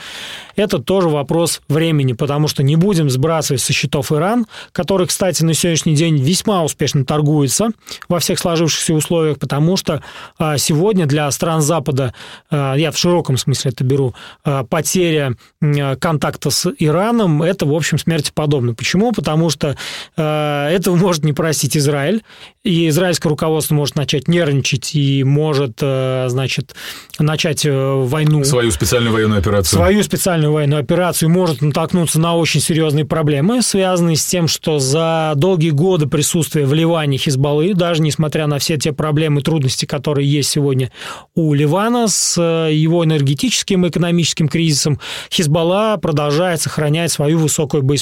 [0.55, 5.53] это тоже вопрос времени, потому что не будем сбрасывать со счетов Иран, который, кстати, на
[5.53, 7.69] сегодняшний день весьма успешно торгуется
[8.07, 10.03] во всех сложившихся условиях, потому что
[10.39, 12.13] э, сегодня для стран Запада,
[12.51, 14.13] э, я в широком смысле это беру,
[14.45, 18.73] э, потеря э, контакта с Ираном, это, в общем, смерти подобно.
[18.73, 19.11] Почему?
[19.11, 19.75] Потому что
[20.15, 22.23] э, этого может не простить Израиль,
[22.63, 26.75] и израильское руководство может начать нервничать и может, э, значит,
[27.19, 28.43] начать э, войну.
[28.43, 29.77] Свою специальную военную операцию.
[29.77, 35.33] Свою специальную военную операцию может натолкнуться на очень серьезные проблемы, связанные с тем, что за
[35.35, 40.29] долгие годы присутствия в Ливане Хизбаллы, даже несмотря на все те проблемы и трудности, которые
[40.29, 40.91] есть сегодня
[41.35, 44.99] у Ливана с э, его энергетическим и экономическим кризисом,
[45.31, 47.92] Хизбалла продолжает сохранять свою высокую боеспособность.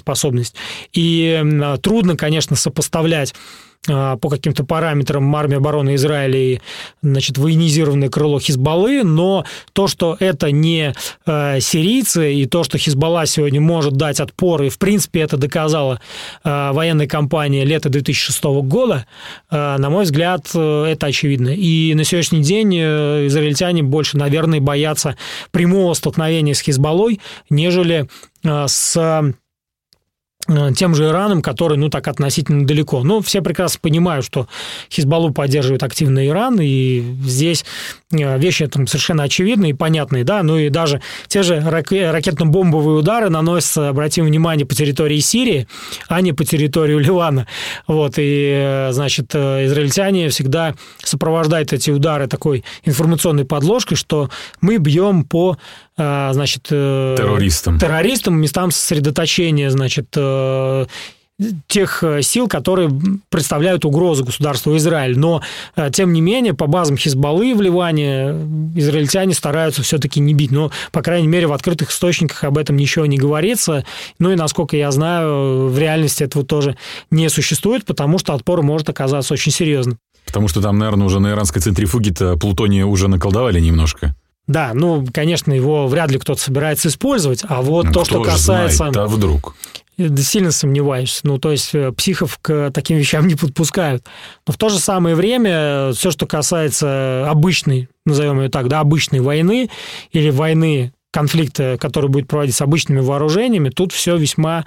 [0.93, 1.43] И
[1.81, 3.33] трудно, конечно, сопоставлять
[3.89, 6.59] а, по каким-то параметрам армии обороны Израиля и
[7.01, 10.93] значит, военизированное крыло Хизбаллы, но то, что это не
[11.25, 15.99] э, сирийцы, и то, что Хизбалла сегодня может дать отпор, и в принципе это доказала
[16.43, 19.07] э, военная кампания лета 2006 года,
[19.49, 21.49] э, на мой взгляд, э, это очевидно.
[21.49, 25.17] И на сегодняшний день э, израильтяне больше, наверное, боятся
[25.49, 27.19] прямого столкновения с Хизбаллой,
[27.49, 28.07] нежели
[28.43, 29.33] э, с
[30.75, 33.03] тем же Ираном, который, ну, так относительно далеко.
[33.03, 34.47] Но все прекрасно понимают, что
[34.91, 40.57] Хизбаллу поддерживает активно Иран, и здесь э, вещи там совершенно очевидные и понятные, да, ну
[40.57, 45.67] и даже те же ракетно-бомбовые удары наносятся, обратим внимание, по территории Сирии,
[46.07, 47.47] а не по территории Ливана.
[47.87, 54.29] Вот, и, э, значит, израильтяне всегда сопровождают эти удары такой информационной подложкой, что
[54.61, 55.57] мы бьем по
[55.97, 57.79] значит, э, террористам.
[57.79, 60.85] террористам, местам сосредоточения, значит, э,
[61.67, 62.91] тех э, сил, которые
[63.29, 65.17] представляют угрозу государству Израиль.
[65.17, 65.41] Но,
[65.91, 68.31] тем не менее, по базам Хизбаллы в Ливане
[68.75, 70.51] израильтяне стараются все-таки не бить.
[70.51, 73.85] Но, по крайней мере, в открытых источниках об этом ничего не говорится.
[74.19, 76.77] Ну и, насколько я знаю, в реальности этого тоже
[77.09, 79.97] не существует, потому что отпор может оказаться очень серьезным.
[80.25, 84.15] Потому что там, наверное, уже на иранской центрифуге-то плутония уже наколдовали немножко.
[84.47, 88.77] Да, ну, конечно, его вряд ли кто-то собирается использовать, а вот ну, то, что касается...
[88.77, 89.55] Знает, а вдруг?
[90.17, 91.21] Сильно сомневаюсь.
[91.23, 94.05] Ну, то есть э, психов к таким вещам не подпускают.
[94.47, 98.79] Но в то же самое время э, все, что касается обычной, назовем ее так, да,
[98.79, 99.69] обычной войны
[100.11, 104.65] или войны конфликта, который будет проводиться обычными вооружениями, тут все весьма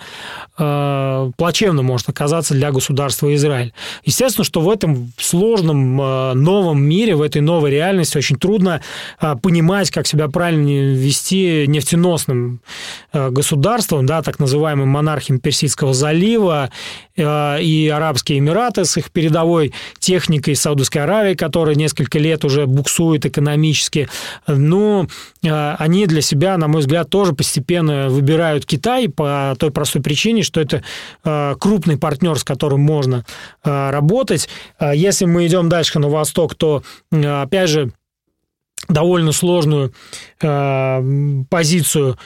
[0.58, 3.72] э, плачевно может оказаться для государства Израиль.
[4.04, 8.82] Естественно, что в этом сложном э, новом мире, в этой новой реальности очень трудно
[9.20, 12.60] э, понимать, как себя правильно вести нефтеносным
[13.14, 16.70] э, государством, да, так называемым монархием Персидского залива
[17.16, 23.24] э, и Арабские Эмираты с их передовой техникой Саудовской Аравии, которая несколько лет уже буксует
[23.24, 24.08] экономически.
[24.46, 25.08] Ну,
[25.42, 30.02] э, они для себя себя, на мой взгляд, тоже постепенно выбирают Китай по той простой
[30.02, 30.82] причине, что это
[31.24, 33.24] э, крупный партнер, с которым можно
[33.62, 34.48] э, работать.
[34.80, 36.82] Э, если мы идем дальше на восток, то,
[37.12, 37.92] опять же,
[38.88, 39.94] довольно сложную
[41.48, 42.18] позицию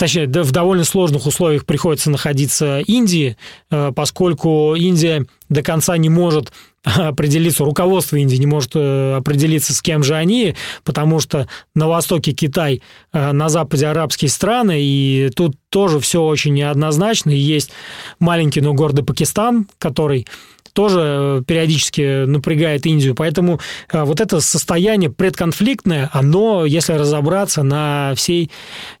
[0.00, 3.36] точнее, в довольно сложных условиях приходится находиться Индии,
[3.68, 10.14] поскольку Индия до конца не может определиться, руководство Индии не может определиться, с кем же
[10.14, 12.80] они, потому что на востоке Китай,
[13.12, 17.30] на западе арабские страны, и тут тоже все очень неоднозначно.
[17.30, 17.70] Есть
[18.18, 20.26] маленький, но гордый Пакистан, который
[20.72, 23.14] тоже э, периодически напрягает Индию.
[23.14, 23.60] Поэтому
[23.92, 28.50] э, вот это состояние предконфликтное, оно, если разобраться, на всей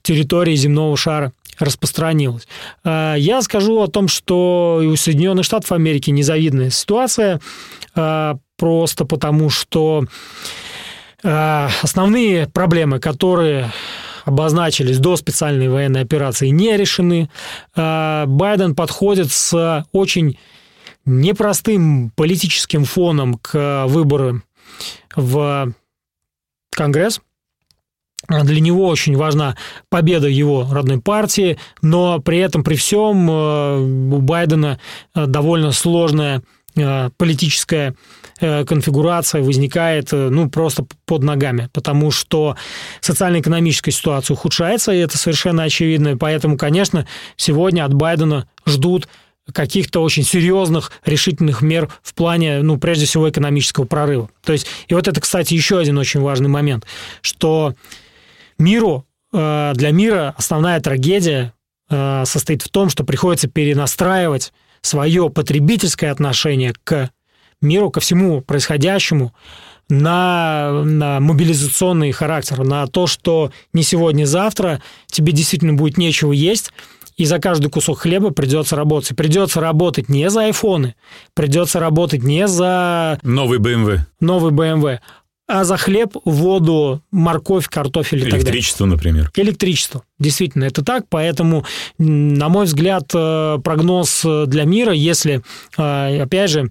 [0.02, 2.46] территории земного шара распространилось.
[2.84, 7.40] Э, я скажу о том, что и у Соединенных Штатов Америки незавидная ситуация,
[7.92, 10.04] просто потому что
[11.22, 13.72] основные проблемы, которые
[14.24, 17.28] обозначились до специальной военной операции, не решены.
[17.74, 20.38] Байден подходит с очень
[21.10, 24.44] непростым политическим фоном к выборам
[25.14, 25.72] в
[26.70, 27.20] Конгресс.
[28.28, 29.56] Для него очень важна
[29.88, 34.78] победа его родной партии, но при этом, при всем, э, у Байдена
[35.14, 36.42] э, довольно сложная
[36.76, 37.94] э, политическая
[38.38, 42.56] конфигурация возникает ну, просто под ногами, потому что
[43.02, 46.16] социально-экономическая ситуация ухудшается, и это совершенно очевидно.
[46.16, 47.06] Поэтому, конечно,
[47.36, 49.08] сегодня от Байдена ждут
[49.52, 54.30] каких-то очень серьезных решительных мер в плане, ну, прежде всего, экономического прорыва.
[54.42, 56.86] То есть, и вот это, кстати, еще один очень важный момент,
[57.20, 57.74] что
[58.58, 61.52] миру, э, для мира основная трагедия
[61.88, 67.10] э, состоит в том, что приходится перенастраивать свое потребительское отношение к
[67.60, 69.34] миру, ко всему происходящему,
[69.90, 76.72] на, на мобилизационный характер, на то, что не сегодня-завтра тебе действительно будет нечего есть,
[77.20, 79.14] и за каждый кусок хлеба придется работать.
[79.14, 80.94] Придется работать не за айфоны,
[81.34, 83.18] придется работать не за...
[83.22, 83.98] Новый BMW.
[84.20, 85.00] Новый BMW,
[85.46, 88.44] а за хлеб, воду, морковь, картофель и так далее.
[88.44, 89.30] Электричество, например.
[89.36, 90.02] Электричество.
[90.18, 91.04] Действительно, это так.
[91.10, 91.66] Поэтому,
[91.98, 95.42] на мой взгляд, э, прогноз для мира, если,
[95.76, 96.70] э, опять же,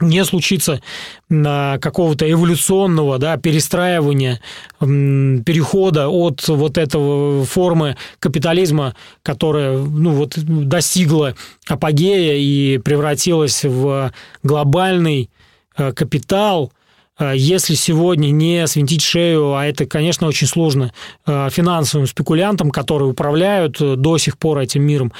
[0.00, 0.80] не случится
[1.28, 4.40] какого-то эволюционного да, перестраивания,
[4.80, 11.34] перехода от вот этого формы капитализма, которая ну, вот, достигла
[11.66, 15.30] апогея и превратилась в глобальный
[15.76, 16.72] э, капитал,
[17.18, 20.92] э, если сегодня не свинтить шею, а это, конечно, очень сложно,
[21.26, 25.12] э, финансовым спекулянтам, которые управляют до сих пор этим миром,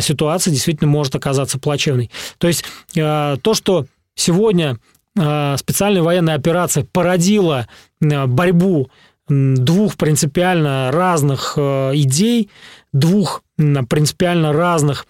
[0.00, 2.10] ситуация действительно может оказаться плачевной.
[2.38, 2.64] То есть
[2.94, 3.86] то, что
[4.18, 4.78] Сегодня
[5.16, 7.68] э, специальная военная операция породила
[8.00, 8.90] э, борьбу
[9.28, 12.50] двух принципиально разных э, идей,
[12.92, 15.06] двух принципиально разных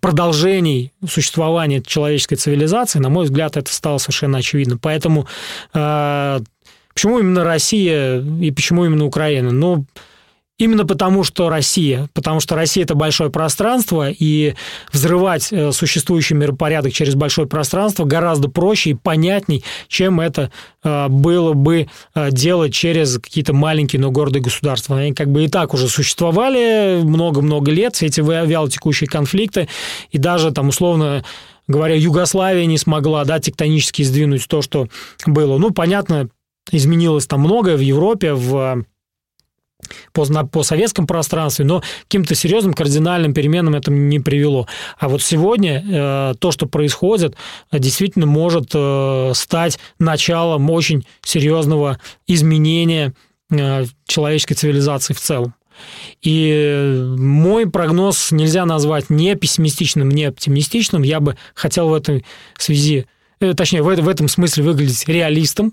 [0.00, 4.78] продолжений существования человеческой цивилизации, на мой взгляд, это стало совершенно очевидно.
[4.78, 5.28] Поэтому
[5.72, 9.50] почему именно Россия и почему именно Украина?
[9.50, 9.84] Ну,
[10.60, 12.10] Именно потому, что Россия.
[12.12, 14.54] Потому что Россия– это большое пространство, и
[14.92, 20.52] взрывать э, существующий миропорядок через большое пространство гораздо проще и понятней, чем это
[20.84, 24.98] э, было бы э, делать через какие-то маленькие, но гордые государства.
[24.98, 29.66] Они как бы и так уже существовали много-много лет, все эти вялотекущие конфликты,
[30.10, 31.24] и даже там условно
[31.68, 34.88] говоря, Югославия не смогла, да, тектонически сдвинуть то, что
[35.24, 35.56] было.
[35.56, 36.28] Ну, понятно,
[36.70, 38.84] изменилось там многое в Европе, в
[40.12, 44.66] по, по советском пространстве, но каким-то серьезным кардинальным переменам это не привело.
[44.98, 47.36] А вот сегодня э, то, что происходит,
[47.72, 53.14] действительно может э, стать началом очень серьезного изменения
[53.50, 55.54] э, человеческой цивилизации в целом.
[56.20, 61.02] И мой прогноз нельзя назвать не пессимистичным, не оптимистичным.
[61.02, 62.26] Я бы хотел в этой
[62.58, 63.06] связи
[63.40, 65.72] Э, точнее, в, в этом смысле выглядеть реалистом.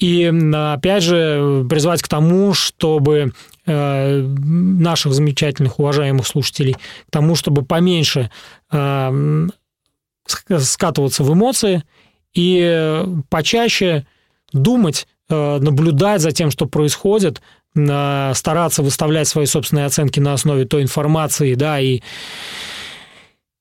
[0.00, 0.24] И,
[0.54, 3.32] опять же, призвать к тому, чтобы
[3.66, 8.30] э, наших замечательных, уважаемых слушателей, к тому, чтобы поменьше
[8.72, 9.46] э,
[10.26, 11.84] скатываться в эмоции
[12.34, 14.06] и почаще
[14.52, 17.40] думать, наблюдать за тем, что происходит,
[17.72, 22.00] стараться выставлять свои собственные оценки на основе той информации, да, и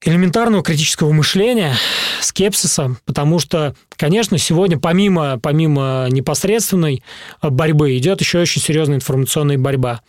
[0.04, 1.74] элементарного критического мышления,
[2.22, 7.04] скепсиса, потому что, конечно, сегодня помимо, помимо непосредственной
[7.42, 10.02] борьбы идет еще очень серьезная информационная борьба.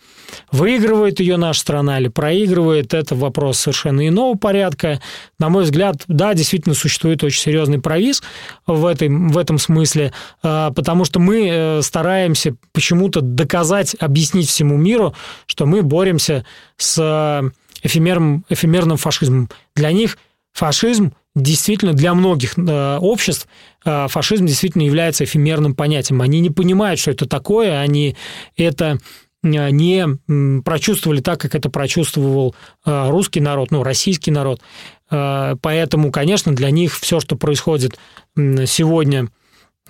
[0.49, 5.01] Выигрывает ее наша страна или проигрывает, это вопрос совершенно иного порядка.
[5.39, 8.23] На мой взгляд, да, действительно существует очень серьезный провис
[8.65, 14.77] в, этой, в этом смысле, а, потому что мы э, стараемся почему-то доказать, объяснить всему
[14.77, 15.13] миру,
[15.47, 16.45] что мы боремся
[16.77, 17.51] с
[17.83, 19.49] эфемерным, эфемерным фашизмом.
[19.75, 20.17] Для них
[20.53, 23.47] фашизм действительно для многих э, обществ
[23.85, 26.21] э, фашизм действительно является эфемерным понятием.
[26.21, 28.15] Они не понимают, что это такое, они
[28.57, 28.99] это
[29.43, 32.53] не прочувствовали так, как это прочувствовал
[32.85, 34.61] русский народ, ну, российский народ.
[35.09, 37.97] Поэтому, конечно, для них все, что происходит
[38.35, 39.29] сегодня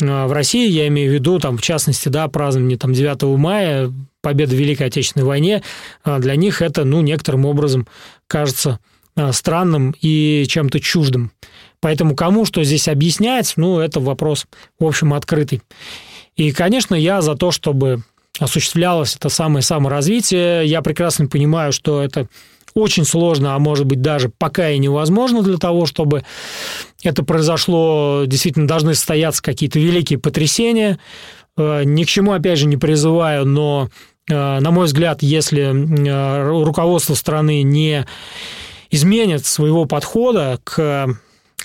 [0.01, 4.55] в России, я имею в виду, там, в частности, да, празднование там, 9 мая, победы
[4.55, 5.63] в Великой Отечественной войне,
[6.05, 7.87] для них это, ну, некоторым образом
[8.27, 8.79] кажется
[9.31, 11.31] странным и чем-то чуждым.
[11.79, 14.45] Поэтому кому что здесь объяснять, ну, это вопрос,
[14.79, 15.61] в общем, открытый.
[16.35, 18.03] И, конечно, я за то, чтобы
[18.39, 20.65] осуществлялось это самое саморазвитие.
[20.65, 22.27] Я прекрасно понимаю, что это
[22.73, 26.23] очень сложно, а может быть даже пока и невозможно для того, чтобы
[27.03, 30.99] это произошло, действительно должны состояться какие-то великие потрясения.
[31.57, 33.89] Э, ни к чему, опять же, не призываю, но,
[34.29, 38.05] э, на мой взгляд, если э, руководство страны не
[38.89, 41.07] изменит своего подхода к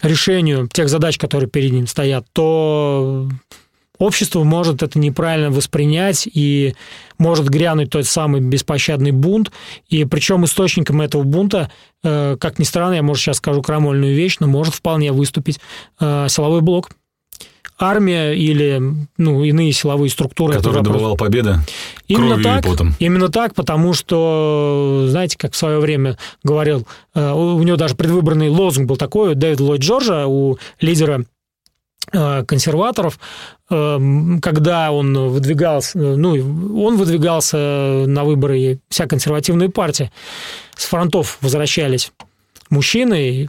[0.03, 3.29] решению тех задач, которые перед ним стоят, то
[3.99, 6.75] общество может это неправильно воспринять и
[7.19, 9.51] может грянуть тот самый беспощадный бунт.
[9.89, 11.71] И причем источником этого бунта,
[12.03, 15.61] э, как ни странно, я, может, сейчас скажу крамольную вещь, но может вполне выступить
[16.01, 16.91] э, силовой блок
[17.79, 18.81] армия или
[19.19, 20.55] ну, иные силовые структуры.
[20.55, 21.59] Который добывал победы
[22.09, 22.95] именно кровью так, и потом.
[22.99, 28.49] Именно так, потому что, знаете, как в свое время говорил, э, у него даже предвыборный
[28.49, 31.25] лозунг был такой, у Дэвида Ллойд Джорджа, у лидера
[32.13, 33.19] консерваторов,
[33.71, 33.99] э,
[34.41, 36.33] когда он выдвигался, ну,
[36.85, 40.13] он выдвигался на выборы, вся консервативная партия,
[40.77, 42.13] с фронтов возвращались
[42.71, 43.49] мужчины,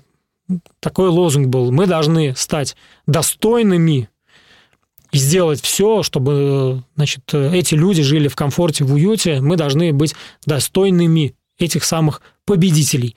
[0.79, 4.09] такой лозунг был, мы должны стать достойными
[5.11, 10.15] и сделать все, чтобы значит, эти люди жили в комфорте, в уюте, мы должны быть
[10.45, 13.15] достойными этих самых победителей.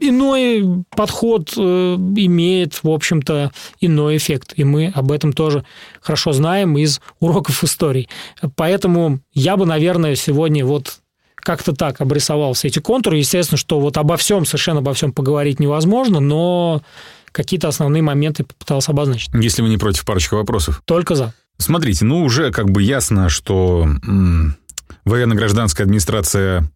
[0.00, 5.64] Иной подход э, имеет, в общем-то, иной эффект, и мы об этом тоже
[6.00, 8.08] хорошо знаем из уроков истории.
[8.56, 10.98] Поэтому я бы, наверное, сегодня вот
[11.36, 13.18] как-то так обрисовал все эти контуры.
[13.18, 16.82] Естественно, что вот обо всем, совершенно обо всем поговорить невозможно, но
[17.30, 19.30] какие-то основные моменты попытался обозначить.
[19.34, 20.82] Если вы не против парочка вопросов.
[20.86, 21.34] Только за.
[21.58, 23.86] Смотрите, ну уже как бы ясно, что
[25.04, 26.70] военно-гражданская администрация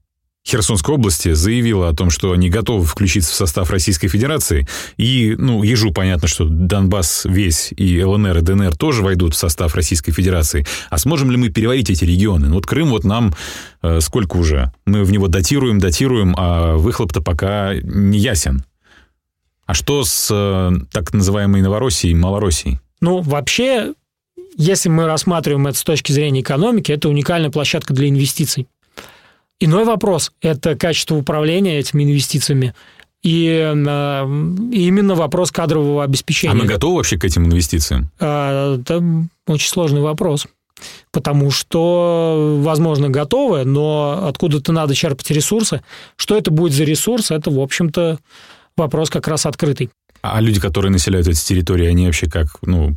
[0.48, 4.66] Херсонской области заявила о том, что они готовы включиться в состав Российской Федерации.
[4.96, 9.74] И, ну, ежу понятно, что Донбасс весь и ЛНР, и ДНР тоже войдут в состав
[9.74, 10.66] Российской Федерации.
[10.88, 12.48] А сможем ли мы переварить эти регионы?
[12.48, 13.34] Ну, вот Крым вот нам
[13.82, 14.72] э, сколько уже?
[14.86, 18.64] Мы в него датируем, датируем, а выхлоп-то пока не ясен.
[19.66, 22.80] А что с э, так называемой Новороссией, Малороссией?
[23.02, 23.92] Ну, вообще,
[24.56, 28.66] если мы рассматриваем это с точки зрения экономики, это уникальная площадка для инвестиций.
[29.60, 32.74] Иной вопрос– это качество управления этими инвестициями.
[33.22, 36.52] И э, именно вопрос кадрового обеспечения.
[36.52, 38.10] А мы готовы вообще к этим инвестициям?
[38.20, 39.02] А, это
[39.48, 40.46] очень сложный вопрос.
[41.10, 45.82] Потому что, возможно, готовы, но откуда-то надо черпать ресурсы.
[46.14, 48.20] Что это будет за ресурс, это, в общем-то,
[48.76, 49.90] вопрос как раз открытый.
[50.22, 52.96] А люди, которые населяют эти территории, они вообще как, ну,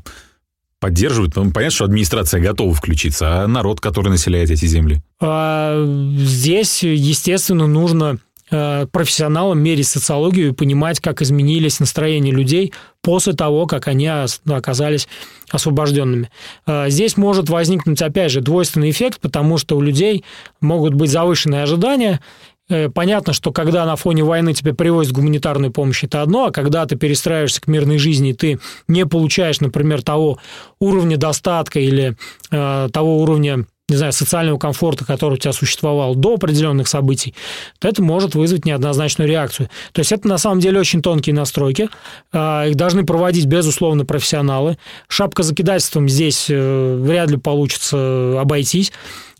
[0.81, 1.35] поддерживают?
[1.37, 5.01] Ну, понятно, что администрация готова включиться, а народ, который населяет эти земли?
[5.21, 5.81] А,
[6.17, 8.17] здесь, естественно, нужно
[8.49, 15.07] э, профессионалам мерить социологию и понимать, как изменились настроения людей после того, как они оказались
[15.51, 16.29] освобожденными.
[16.65, 20.25] А, здесь может возникнуть, опять же, двойственный эффект, потому что у людей
[20.59, 22.50] могут быть завышенные ожидания, Э,
[22.93, 26.95] понятно, что когда на фоне войны тебе привозят гуманитарную помощь, это одно, а когда ты
[26.95, 30.39] перестраиваешься к мирной жизни, ты не получаешь, например, того
[30.79, 32.15] уровня достатка или
[32.51, 37.35] э, того уровня не знаю, социального комфорта, который у тебя существовал до определенных событий,
[37.79, 39.69] то это может вызвать неоднозначную реакцию.
[39.91, 41.89] То есть это на самом деле очень тонкие настройки.
[42.31, 44.77] Э, их должны проводить, безусловно, профессионалы.
[45.09, 48.93] Шапка закидательством здесь э, вряд ли получится обойтись.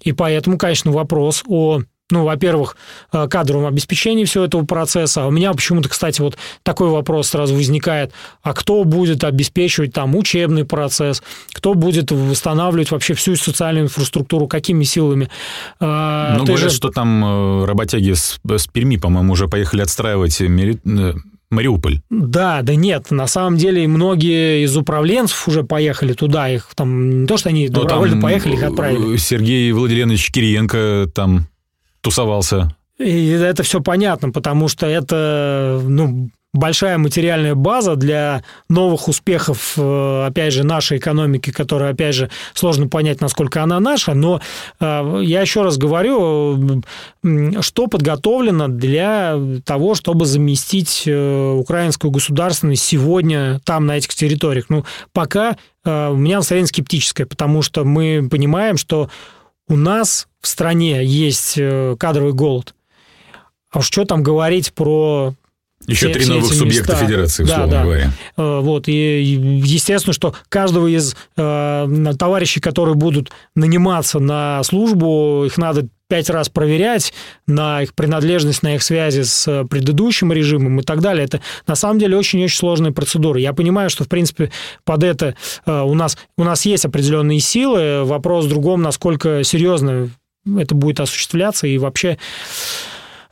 [0.03, 2.75] И поэтому, конечно, вопрос о ну, во-первых,
[3.11, 5.23] э, кадровом обеспечении всего этого процесса.
[5.23, 8.11] А у меня почему-то, кстати, вот такой вопрос сразу возникает.
[8.41, 11.23] А кто будет обеспечивать там учебный процесс?
[11.53, 14.47] Кто будет восстанавливать вообще всю социальную инфраструктуру?
[14.47, 15.29] Какими силами?
[15.79, 16.75] А, ну, говорят, же...
[16.75, 20.79] что там э, работяги с, с Перми, по-моему, уже поехали отстраивать Мери...
[20.85, 21.13] Э,
[21.51, 21.99] Мариуполь.
[22.09, 27.27] Да, да нет, на самом деле многие из управленцев уже поехали туда, их там не
[27.27, 29.17] то, что они ну, добровольно поехали, их отправили.
[29.17, 31.47] Сергей Владимирович Кириенко там
[32.01, 32.75] тусовался.
[32.97, 40.25] И это все понятно, потому что это ну, большая материальная база для новых успехов, э,
[40.27, 44.41] опять же, нашей экономики, которая, опять же, сложно понять, насколько она наша, но
[44.79, 46.83] э, я еще раз говорю,
[47.61, 54.65] что подготовлено для того, чтобы заместить э, украинскую государственность сегодня там, на этих территориях.
[54.69, 59.09] Ну, пока у меня настроение скептическое, потому что мы понимаем, что
[59.67, 62.73] у нас в стране есть э, кадровый голод.
[63.71, 65.33] А уж что там говорить про
[65.87, 67.05] еще все, три все новых субъекта места.
[67.05, 67.83] федерации, Да, условно да.
[67.83, 68.11] говоря.
[68.37, 69.23] Э, Вот, и
[69.63, 76.49] естественно, что каждого из э, товарищей, которые будут наниматься на службу, их надо пять раз
[76.49, 77.13] проверять
[77.47, 81.23] на их принадлежность, на их связи с предыдущим режимом и так далее.
[81.23, 83.39] Это на самом деле очень-очень сложная процедура.
[83.39, 84.51] Я понимаю, что, в принципе,
[84.83, 85.35] под это
[85.65, 88.03] э, у нас, у нас есть определенные силы.
[88.03, 90.09] Вопрос в другом, насколько серьезно
[90.45, 92.17] это будет осуществляться и вообще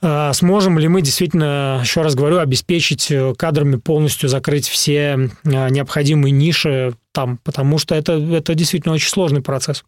[0.01, 5.69] э, сможем ли мы действительно, еще раз говорю, обеспечить э, кадрами полностью закрыть все э,
[5.69, 9.83] необходимые ниши там, потому что это, это действительно очень сложный процесс.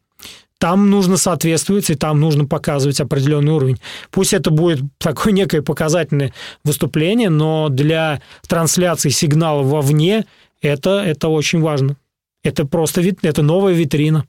[0.58, 3.80] Там нужно соответствовать, и там нужно показывать определенный уровень.
[4.12, 10.26] Пусть это будет такое некое показательное выступление, но для трансляции сигнала вовне
[10.62, 11.96] это, это очень важно.
[12.44, 14.26] Это просто вид, это новая витрина.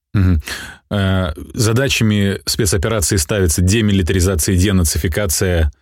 [0.90, 5.72] Э, Задачами спецоперации ставится демилитаризация, денацификация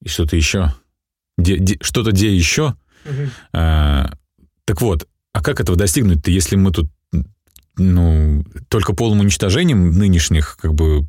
[0.00, 0.72] и что-то еще.
[1.38, 2.74] Де- де- что-то где еще.
[3.52, 4.04] Э,
[4.64, 6.86] Так вот, а как этого достигнуть-то, если мы тут
[7.76, 11.08] ну, только полным уничтожением нынешних как бы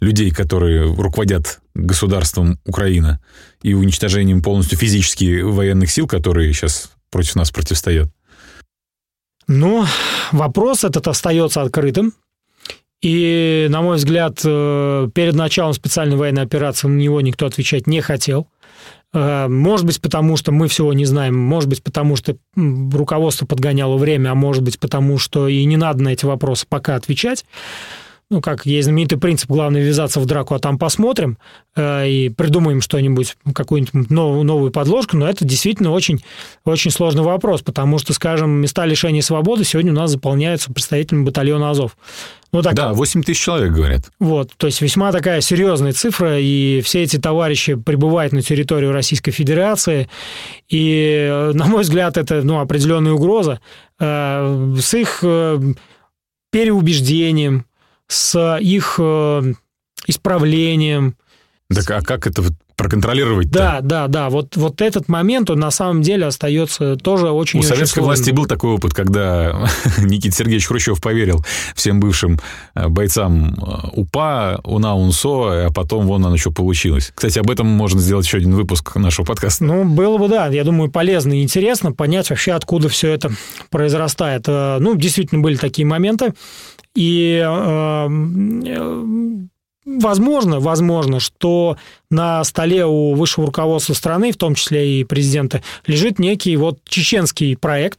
[0.00, 3.20] людей, которые руководят государством Украина,
[3.62, 8.08] и уничтожением полностью физически военных сил, которые сейчас против нас противостоят?
[9.48, 9.84] Ну,
[10.32, 12.12] вопрос этот остается открытым.
[13.02, 18.00] И, на мой взгляд, э, перед началом специальной военной операции на него никто отвечать не
[18.00, 18.48] хотел.
[19.12, 23.96] Э, Может быть, потому что мы всего не знаем, может быть, потому что руководство подгоняло
[23.96, 27.44] время, а может быть, потому что и не надо на эти вопросы пока отвечать.
[28.28, 31.38] Ну, как есть знаменитый принцип, главное ввязаться в драку, а там посмотрим
[31.76, 36.24] э, и придумаем что-нибудь, какую-нибудь новую, новую подложку, но это действительно очень,
[36.64, 41.70] очень сложный вопрос, потому что, скажем, места лишения свободы сегодня у нас заполняются представителями батальона
[41.70, 41.96] Азов.
[42.50, 44.10] Ну, так, Да, 8 тысяч человек, говорят.
[44.18, 49.30] вот, то есть весьма такая серьезная цифра, и все эти товарищи прибывают на территорию Российской
[49.30, 50.08] Федерации,
[50.68, 53.60] и, э, на мой взгляд, это ну, определенная угроза
[54.00, 55.60] э, с их э,
[56.50, 57.66] переубеждением,
[58.08, 59.52] с их э,
[60.06, 61.16] исправлением.
[61.68, 62.42] Так а как это
[62.76, 67.60] проконтролировать Да, да, да, вот, вот этот момент, он на самом деле остается тоже очень
[67.60, 69.68] У советской власти был такой опыт, когда
[69.98, 72.38] Никита Сергеевич Хрущев поверил всем бывшим
[72.74, 77.12] э, бойцам э, УПА, УНА, УНСО, а потом вон оно что получилось.
[77.14, 79.64] Кстати, об этом можно сделать еще один выпуск нашего подкаста.
[79.64, 83.32] Ну, было бы, да, я думаю, полезно и интересно понять вообще, откуда все это
[83.70, 84.44] произрастает.
[84.48, 86.34] Э, Ну, действительно, были такие моменты.
[86.94, 88.08] И э,
[89.86, 91.76] возможно, возможно, что
[92.10, 97.56] на столе у высшего руководства страны, в том числе и президента, лежит некий вот чеченский
[97.56, 97.98] проект.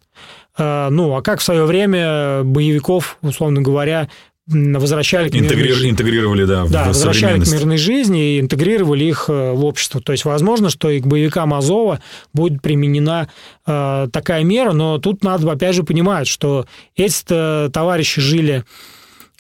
[0.57, 4.09] Э, Ну, а как в свое время боевиков, условно говоря,
[4.49, 5.89] возвращали к мирной Интегри- жизни?
[5.91, 9.99] Интегрировали, да, Да, в возвращали к мирной жизни и интегрировали их э, в общество.
[10.01, 11.99] То есть, возможно, что и к боевикам Азова
[12.33, 13.27] будет применена
[13.65, 16.65] э, такая мера, но тут надо, опять же, понимать, что
[16.95, 18.63] эти товарищи жили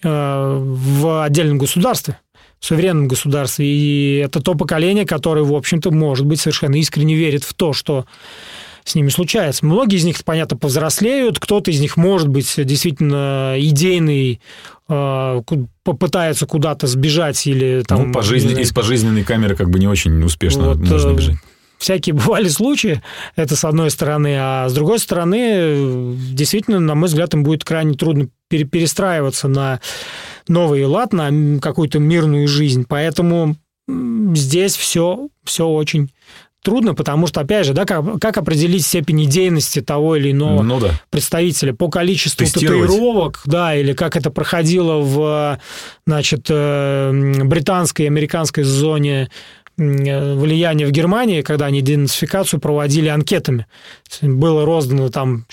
[0.03, 2.19] э, в отдельном государстве,
[2.59, 7.53] суверенном государстве, и это то поколение, которое, в общем-то, может быть, совершенно искренне верит в
[7.53, 8.05] то, что
[8.83, 9.65] с ними случается.
[9.65, 14.39] Многие из них, понятно, повзрослеют, кто-то из них, может быть, действительно идейный,
[14.87, 15.41] э,
[15.83, 18.07] попытается куда-то сбежать или там...
[18.07, 21.35] Ну, по жизни, из пожизненной камеры как бы не очень успешно Вот, можно э, бежать.
[21.77, 23.03] Всякие бывали случаи,
[23.35, 27.93] это с одной стороны, а с другой стороны, действительно, на мой взгляд, им будет крайне
[27.93, 29.79] трудно пере- перестраиваться на
[30.47, 32.85] новый лад, на какую-то мирную жизнь.
[32.87, 33.55] Поэтому
[33.87, 36.11] здесь все, все очень
[36.67, 40.79] трудно, потому что, опять же, да, как, как определить степень идейности того или иного Ну
[40.81, 40.91] да.
[41.09, 45.59] представителя по количеству татуировок, да, или как это проходило в,
[46.05, 49.29] значит, э, британской и американской зоне
[49.77, 53.65] э, влияния в Германии, когда они денацификацию проводили анкетами.
[54.21, 55.45] Было роздано там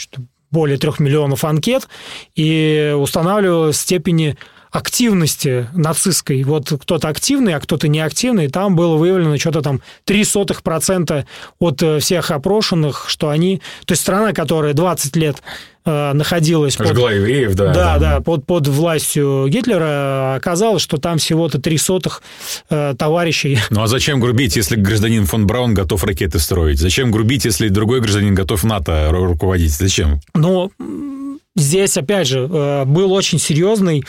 [0.50, 1.88] более трех миллионов анкет,
[2.34, 4.36] и устанавливалась степени
[4.74, 6.42] активности нацистской.
[6.42, 8.48] Вот кто-то активный, а кто-то неактивный.
[8.48, 11.24] Там было выявлено что-то там 0,03%
[11.60, 13.62] от э, всех опрошенных, что они...
[13.86, 15.36] То есть страна, которая 20 лет
[15.84, 17.72] э, находилась под, Жгла евреев, да.
[17.72, 22.20] да, да, под, под властью Гитлера, оказалось, что там всего-то три сотых
[22.68, 23.60] э, товарищей.
[23.70, 26.80] Ну а зачем грубить, если гражданин фон Браун готов ракеты строить?
[26.80, 29.70] Зачем грубить, если другой гражданин готов НАТО ру- руководить?
[29.70, 30.18] Зачем?
[30.34, 31.23] Но м,
[31.56, 34.04] здесь, опять же, э, был очень серьезный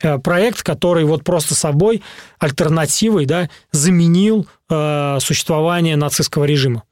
[0.00, 2.02] э, проект, который вот просто собой
[2.38, 6.84] альтернативой да, заменил э, существование нацистского режима.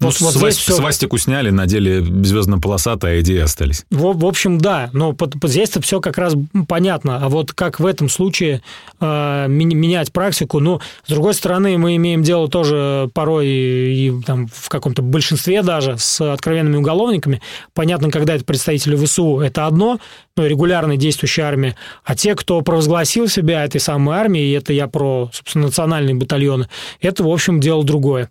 [0.00, 0.74] Ну, вот, вот сваст, все...
[0.74, 3.84] Свастику сняли, надели звездно-полосатая, а идеи остались.
[3.90, 6.34] В, в общем, да, но под, под, здесь-то все как раз
[6.68, 7.18] понятно.
[7.20, 8.62] А вот как в этом случае
[9.00, 14.46] э, менять практику, ну, с другой стороны, мы имеем дело тоже порой и, и там,
[14.46, 17.42] в каком-то большинстве даже с откровенными уголовниками.
[17.74, 19.98] Понятно, когда это представители ВСУ, это одно,
[20.36, 21.74] ну, регулярная действующая армия,
[22.04, 26.68] а те, кто провозгласил себя этой самой армией, и это я про, собственно, национальные батальоны,
[27.00, 28.30] это, в общем, дело другое.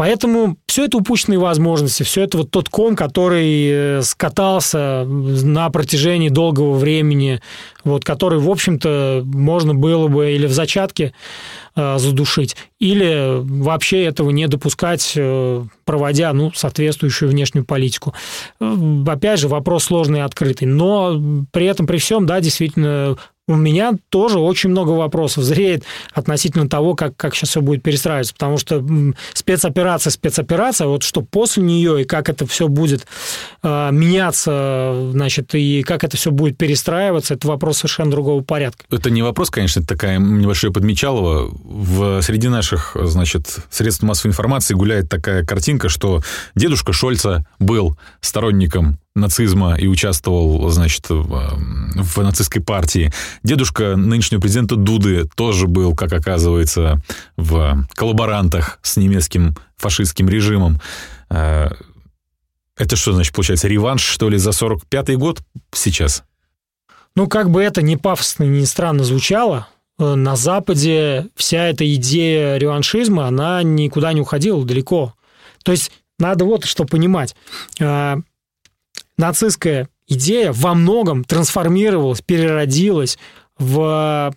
[0.00, 6.30] Поэтому все это упущенные возможности, все это вот тот ком, который э, скатался на протяжении
[6.30, 7.42] долгого времени,
[7.84, 11.12] вот, который, в общем-то, можно было бы или в зачатке
[11.76, 18.14] э, задушить, или вообще этого не допускать, э, проводя ну, соответствующую внешнюю политику.
[18.58, 18.74] Э,
[19.06, 20.66] опять же, вопрос сложный и открытый.
[20.66, 23.18] Но при этом, при всем, да, действительно,
[23.50, 25.82] у меня тоже очень много вопросов зреет
[26.12, 28.84] относительно того, как, как сейчас все будет перестраиваться, потому что
[29.34, 33.06] спецоперация, спецоперация, вот что после нее и как это все будет
[33.62, 38.84] э, меняться, значит, и как это все будет перестраиваться, это вопрос совершенно другого порядка.
[38.88, 41.50] Это не вопрос, конечно, это такая небольшая подмечалова.
[41.50, 46.22] В, среди наших, значит, средств массовой информации гуляет такая картинка, что
[46.54, 51.58] дедушка Шольца был сторонником нацизма и участвовал, значит, в,
[51.96, 53.12] в нацистской партии.
[53.42, 57.00] Дедушка нынешнего президента Дуды тоже был, как оказывается,
[57.36, 60.80] в коллаборантах с немецким фашистским режимом.
[61.28, 61.70] Э,
[62.76, 65.40] это что, значит, получается, реванш, что ли, за 45-й год
[65.72, 66.22] сейчас?
[67.16, 69.66] Ну, как бы это ни пафосно, ни странно звучало,
[69.98, 75.14] э, на Западе вся эта идея реваншизма, она никуда не уходила далеко.
[75.64, 77.34] То есть надо вот что понимать.
[79.16, 83.18] Нацистская идея во многом трансформировалась, переродилась
[83.58, 84.34] в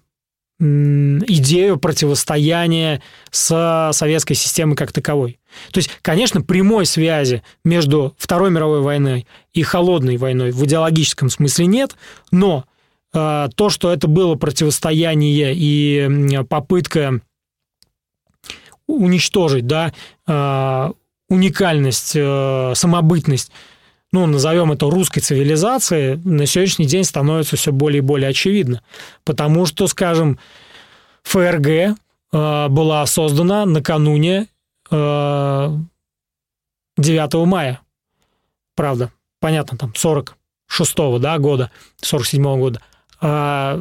[0.60, 3.02] идею противостояния
[3.32, 5.40] с советской системой как таковой.
[5.72, 11.66] То есть, конечно, прямой связи между Второй мировой войной и Холодной войной в идеологическом смысле
[11.66, 11.96] нет,
[12.32, 12.66] но
[13.14, 17.20] э, то, что это было противостояние и попытка
[18.88, 19.94] уничтожить да,
[20.28, 20.92] э,
[21.30, 23.52] уникальность, э, самобытность
[24.14, 28.84] ну, назовем это русской цивилизацией, на сегодняшний день становится все более и более очевидно.
[29.26, 30.38] Потому что, скажем,
[31.24, 34.48] ФРГ э, была создана накануне
[34.92, 35.78] э,
[36.98, 37.82] 9 мая.
[38.76, 41.72] Правда, понятно, там 46-го да, года,
[42.04, 42.82] 47-го года.
[43.20, 43.80] А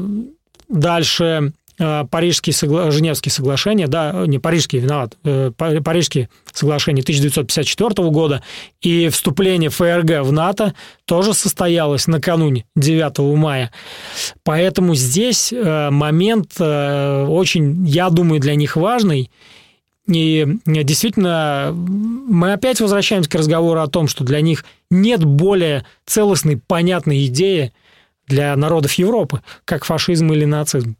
[0.70, 2.90] дальше Парижские согла...
[2.90, 8.42] Женевские соглашения, да, не Парижские, виноват, э, Парижские соглашения 1954 года
[8.80, 13.70] и вступление ФРГ в НАТО тоже состоялось накануне 9 мая.
[14.44, 19.30] Поэтому здесь э, момент очень, я думаю, для них важный.
[20.08, 26.56] И действительно, мы опять возвращаемся к разговору о том, что для них нет более целостной,
[26.56, 27.72] понятной идеи
[28.26, 30.96] для народов Европы, как фашизм или нацизм.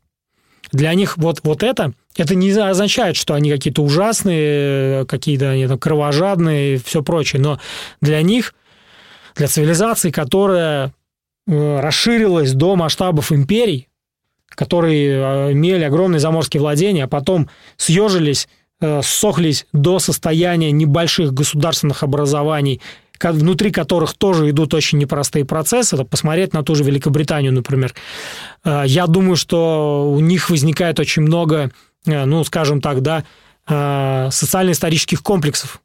[0.73, 5.79] Для них вот, вот это, это не означает, что они какие-то ужасные, какие-то они там
[5.79, 7.61] кровожадные и все прочее, но
[8.01, 8.55] для них,
[9.37, 10.93] для цивилизации, которая
[11.47, 13.89] э, расширилась до масштабов империй,
[14.49, 18.49] которые э, имели огромные заморские владения, а потом съежились,
[18.81, 22.81] э, сохлись до состояния небольших государственных образований,
[23.31, 27.95] внутри которых тоже идут очень непростые процессы, это посмотреть на ту же Великобританию, например.
[28.65, 31.71] Э, я думаю, что у них возникает очень много,
[32.07, 33.25] э, ну, скажем так, да,
[33.69, 35.81] э, социально-исторических комплексов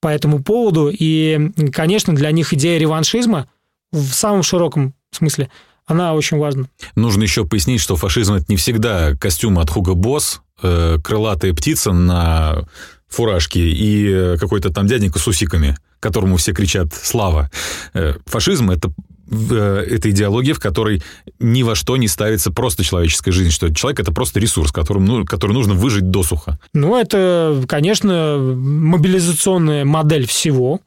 [0.00, 0.90] по этому поводу.
[0.92, 3.48] И, конечно, для них идея реваншизма
[3.90, 5.48] в самом широком смысле
[5.86, 6.64] она очень важна.
[6.96, 12.66] Нужно еще пояснить, что фашизм это не всегда костюм от Хуга Босс, крылатая птица на
[13.08, 17.50] фуражке и какой-то там дяденька с усиками которому все кричат «слава».
[17.94, 18.92] Э, фашизм— это
[19.30, 21.02] э, это идеология, в которой
[21.40, 25.24] ни во что не ставится просто человеческая жизнь, что человек это просто ресурс, которым, ну,
[25.24, 26.58] который нужно выжить досуха.
[26.74, 30.80] Ну, это, конечно, мобилизационная модель всего,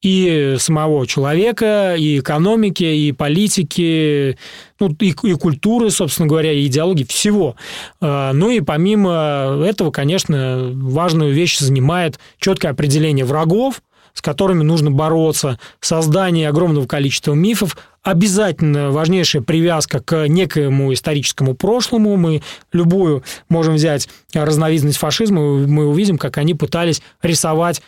[0.00, 4.38] и самого человека, и экономики, и политики,
[4.78, 7.56] ну, и, и культуры, собственно говоря, и идеологии, всего.
[8.00, 13.82] Э, ну и помимо этого, конечно, важную вещь занимает четкое определение врагов,
[14.18, 22.16] с которыми нужно бороться, создание огромного количества мифов, обязательно важнейшая привязка к некоему историческому прошлому.
[22.16, 22.42] Мы
[22.72, 27.80] любую можем взять разновидность фашизма, мы увидим, как они пытались рисовать,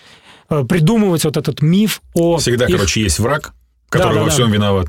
[0.51, 2.37] э, придумывать вот этот миф о...
[2.39, 2.77] Всегда, их...
[2.77, 3.53] короче, есть враг,
[3.89, 4.55] который да, да, во всем да.
[4.55, 4.87] виноват.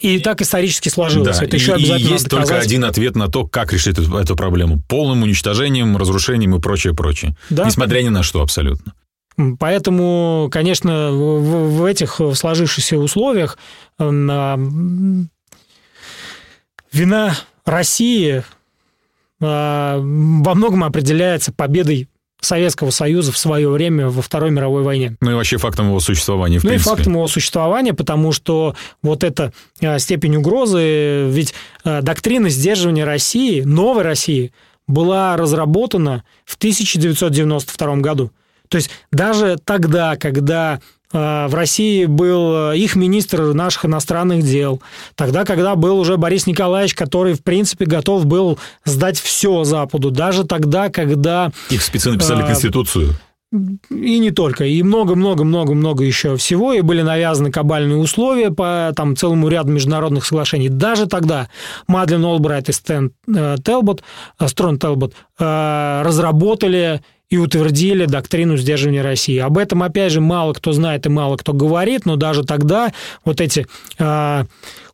[0.00, 1.38] И так исторически сложилось.
[1.38, 1.44] Да.
[1.44, 4.36] Это еще и, обязательно и есть только один ответ на то, как решить эту, эту
[4.36, 4.82] проблему.
[4.88, 7.36] Полным уничтожением, разрушением и прочее, прочее.
[7.50, 7.66] Да.
[7.66, 8.94] Несмотря ни на что абсолютно.
[9.58, 13.58] Поэтому, конечно, в, в этих сложившихся условиях
[13.98, 14.58] а,
[16.92, 18.44] вина России
[19.40, 22.08] а, во многом определяется победой
[22.40, 25.16] Советского Союза в свое время во Второй мировой войне.
[25.20, 26.90] Ну и вообще фактом его существования, в ну принципе.
[26.90, 31.54] и фактом его существования, потому что вот эта а, степень угрозы, ведь
[31.84, 34.52] доктрина сдерживания России, новой России,
[34.88, 38.32] была разработана в 1992 году.
[38.72, 40.80] То есть даже тогда, когда
[41.12, 44.80] а, в России был э, их министр наших иностранных дел.
[45.14, 50.10] Тогда, когда был уже Борис Николаевич, который, в принципе, готов был сдать все Западу.
[50.10, 51.52] Даже тогда, когда...
[51.68, 53.10] Их спецы написали а, Конституцию.
[53.90, 59.48] И не только, и много-много-много-много еще всего, и были навязаны кабальные условия по там, целому
[59.48, 60.70] ряду международных соглашений.
[60.70, 61.50] Даже тогда
[61.86, 64.02] Мадлен Олбрайт и Стэн э, Телбот,
[64.40, 69.38] э, Строн Телбот разработали и утвердили доктрину сдерживания России.
[69.38, 72.92] Об этом, опять же, мало кто знает и мало кто говорит, но даже тогда
[73.24, 73.66] вот эти
[73.98, 74.44] э,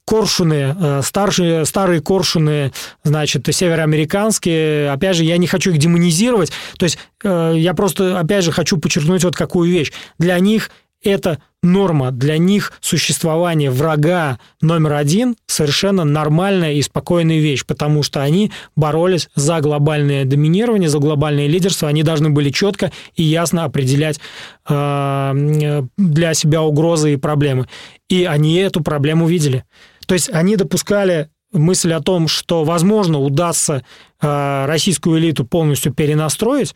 [0.07, 2.71] коршуны, э, старшие, старые коршуны,
[3.03, 8.45] значит, североамериканские, опять же, я не хочу их демонизировать, то есть э, я просто, опять
[8.45, 9.91] же, хочу подчеркнуть вот какую вещь.
[10.21, 10.71] Для них
[11.03, 18.23] это норма для них существование врага номер один совершенно нормальная и спокойная вещь, потому что
[18.23, 24.21] они боролись за глобальное доминирование, за глобальное лидерство, они должны были четко и ясно определять
[24.69, 27.67] э, для себя угрозы и проблемы.
[28.09, 29.65] И они эту проблему видели.
[30.07, 33.85] То есть они допускали мысль о том, что, возможно, удастся
[34.21, 36.75] э, российскую элиту полностью перенастроить,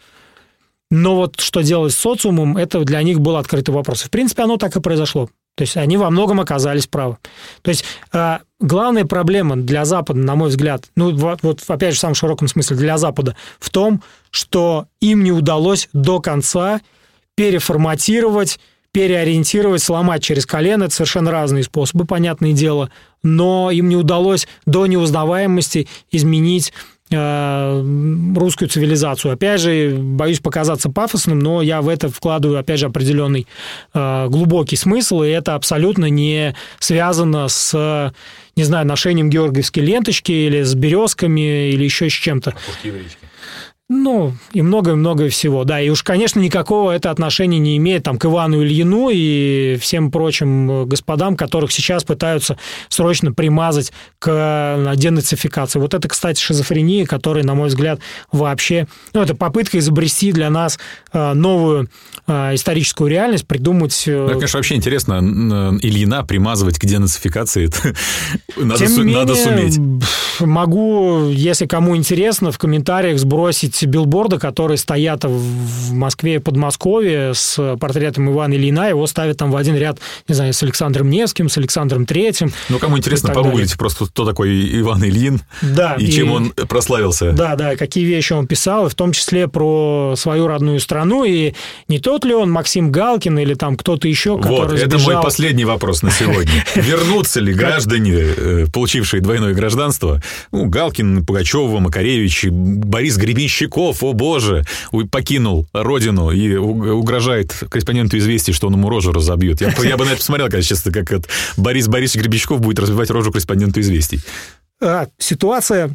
[0.92, 4.02] но вот что делать с социумом, это для них был открытый вопрос.
[4.02, 5.30] в принципе, оно так и произошло.
[5.54, 7.16] То есть они во многом оказались правы.
[7.62, 7.82] То есть
[8.12, 12.14] э, главная проблема для Запада, на мой взгляд, ну вот, вот опять же в самом
[12.14, 16.82] широком смысле для Запада, в том, что им не удалось до конца
[17.36, 18.60] переформатировать,
[18.92, 20.84] переориентировать, сломать через колено.
[20.84, 22.90] Это совершенно разные способы, понятное дело.
[23.22, 26.74] Но им не удалось до неузнаваемости изменить
[27.12, 29.34] русскую цивилизацию.
[29.34, 33.46] Опять же, боюсь показаться пафосным, но я в это вкладываю, опять же, определенный
[33.94, 38.12] э, глубокий смысл, и это абсолютно не связано с,
[38.56, 42.54] не знаю, ношением георгиевской ленточки или с березками или еще с чем-то.
[43.94, 45.78] Ну, и многое-многое всего, да.
[45.78, 50.70] И уж, конечно, никакого это отношения не имеет там, к Ивану Ильину и всем прочим
[50.70, 52.56] э, господам, которых сейчас пытаются
[52.88, 55.78] срочно примазать к э, денацификации.
[55.78, 58.00] Вот это, кстати, шизофрения, которая, на мой взгляд,
[58.32, 58.88] вообще...
[59.12, 60.78] Ну, это попытка изобрести для нас
[61.12, 61.90] э, новую
[62.28, 64.04] историческую реальность, придумать...
[64.06, 65.14] Ну, это, конечно, вообще интересно.
[65.82, 67.68] Ильина примазывать к денацификации,
[68.56, 69.78] надо, Тем не менее, надо суметь.
[70.40, 77.34] Могу, если кому интересно, в комментариях сбросить эти билборды, которые стоят в Москве и Подмосковье
[77.34, 79.98] с портретом Ивана Ильина, его ставят там в один ряд,
[80.28, 82.52] не знаю, с Александром Невским, с Александром Третьим.
[82.68, 87.32] Ну, кому интересно, погуглите просто, кто такой Иван Ильин да, и, и чем он прославился.
[87.32, 91.54] Да, да, какие вещи он писал, в том числе про свою родную страну, и
[91.88, 95.14] не тот ли он Максим Галкин или там кто-то еще, который Вот, это сбежал...
[95.14, 96.64] мой последний вопрос на сегодня.
[96.76, 100.22] Вернутся ли граждане, э, получившие двойное гражданство,
[100.52, 104.64] ну, Галкин, Пугачева, Макаревич, Борис Гребенщик, Мещеряков, о боже,
[105.10, 109.60] покинул родину и угрожает корреспонденту известий, что он ему рожу разобьет.
[109.60, 113.10] Я, я бы на это посмотрел, конечно, честно, как это Борис Борисович Гребенщиков будет разбивать
[113.10, 114.20] рожу корреспонденту известий.
[114.80, 115.94] А, ситуация,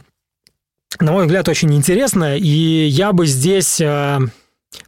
[0.99, 4.19] на мой взгляд, очень интересная, и я бы здесь а,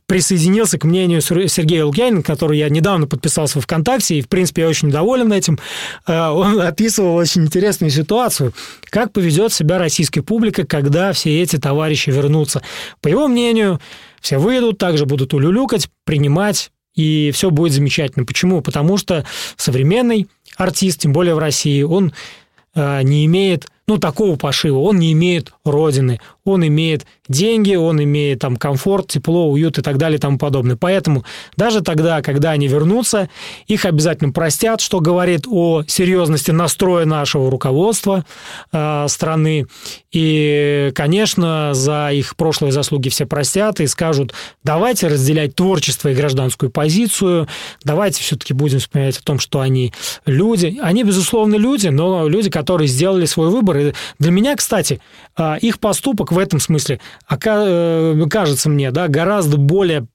[0.06, 4.70] присоединился к мнению Сергея Лукьянина, который я недавно подписался в ВКонтакте, и, в принципе, я
[4.70, 5.60] очень доволен этим.
[6.08, 8.54] Э, он описывал очень интересную ситуацию,
[8.86, 12.62] как поведет себя российская публика, когда все эти товарищи вернутся.
[13.02, 13.80] По его мнению,
[14.22, 18.26] все выйдут, также будут улюлюкать, принимать, и все будет замечательно.
[18.26, 18.62] Почему?
[18.62, 19.26] Потому что
[19.56, 22.14] современный артист, тем более в России, он
[22.76, 24.78] э, не имеет ну, такого пошива.
[24.78, 29.98] Он не имеет родины, он имеет деньги, он имеет там комфорт, тепло, уют и так
[29.98, 30.76] далее и тому подобное.
[30.76, 31.24] Поэтому
[31.56, 33.30] даже тогда, когда они вернутся,
[33.68, 38.26] их обязательно простят, что говорит о серьезности настроя нашего руководства
[38.72, 39.68] э, страны.
[40.12, 44.34] И, конечно, за их прошлые заслуги все простят и скажут,
[44.64, 47.48] давайте разделять творчество и гражданскую позицию,
[47.84, 49.94] давайте все-таки будем вспоминать о том, что они
[50.26, 50.80] люди.
[50.82, 53.78] Они, безусловно, люди, но люди, которые сделали свой выбор.
[53.78, 55.00] И для меня, кстати,
[55.58, 57.00] их поступок в этом смысле
[57.30, 60.08] э, кажется мне да, гораздо более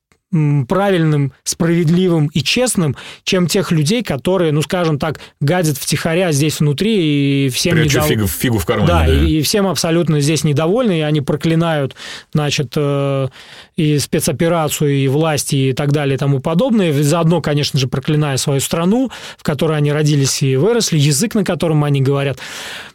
[0.69, 7.47] правильным, справедливым и честным, чем тех людей, которые, ну, скажем так, гадят втихаря здесь внутри
[7.47, 8.09] и всем Прячу недов...
[8.09, 8.89] фигу, фигу в кармане.
[8.89, 9.13] Да, да.
[9.13, 11.95] И, и всем абсолютно здесь недовольны, и они проклинают,
[12.33, 13.29] значит, э,
[13.77, 16.93] и спецоперацию, и власти, и так далее, и тому подобное.
[17.03, 21.85] Заодно, конечно же, проклиная свою страну, в которой они родились и выросли, язык, на котором
[21.85, 22.39] они говорят.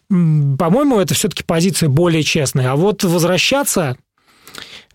[0.09, 2.71] По-моему, это все-таки позиция более честная.
[2.71, 3.95] А вот возвращаться,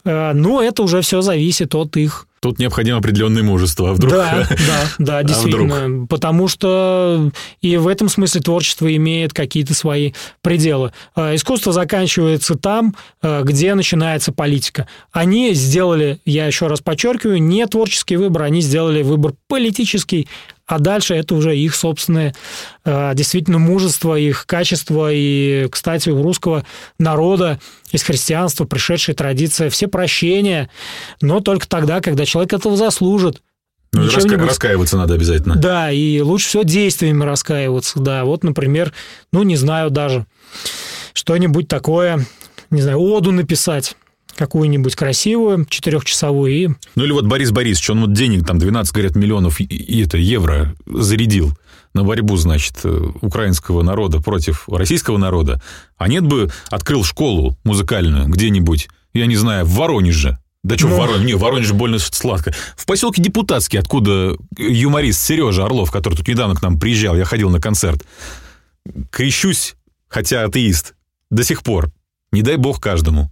[0.05, 3.89] э, ну, это уже все зависит от их Тут необходимо определенное мужество.
[3.89, 4.13] А вдруг...
[4.13, 5.75] Да, да, да, действительно.
[5.75, 6.09] А вдруг?
[6.11, 7.31] Потому что
[7.63, 10.13] и в этом смысле творчество имеет какие-то свои
[10.43, 10.93] пределы.
[11.15, 14.87] А, искусство заканчивается там, а, где начинается политика.
[15.11, 20.29] Они сделали, я еще раз подчеркиваю, не творческий выбор, они сделали выбор политический,
[20.67, 22.35] а дальше это уже их собственное
[22.85, 25.11] э, действительно мужество, их качество.
[25.13, 26.65] И, кстати, у русского
[26.99, 27.61] народа
[27.93, 30.71] из христианства пришедшая традиция все прощения,
[31.21, 33.43] но только тогда, когда человек этого заслужит.
[33.93, 34.37] Ну, раска...
[34.37, 35.55] раскаиваться надо обязательно.
[35.57, 38.25] Да, и лучше всего действиями раскаиваться, да.
[38.25, 38.93] Вот, например,
[39.33, 40.27] ну, не знаю даже,
[41.13, 42.27] что-нибудь такое,
[42.71, 43.97] не знаю, оду написать
[44.37, 46.69] какую-нибудь красивую, четырехчасовую и...
[46.95, 50.75] Ну или вот Борис Борисович, он вот денег там 12, говорят, миллионов и это, евро
[50.87, 51.57] зарядил
[51.95, 55.63] на борьбу, значит, э, украинского народа против российского народа,
[55.97, 60.97] а нет бы открыл школу музыкальную где-нибудь, я не знаю, в Воронеже, да что, Но...
[60.97, 61.27] Воронеж?
[61.27, 62.53] Не, Воронеж больно сладко.
[62.75, 67.51] В поселке Депутатский, откуда юморист Сережа Орлов, который тут недавно к нам приезжал, я ходил
[67.51, 68.03] на концерт,
[69.11, 69.77] крещусь,
[70.09, 70.95] хотя атеист,
[71.31, 71.93] до сих пор.
[72.33, 73.31] Не дай бог каждому.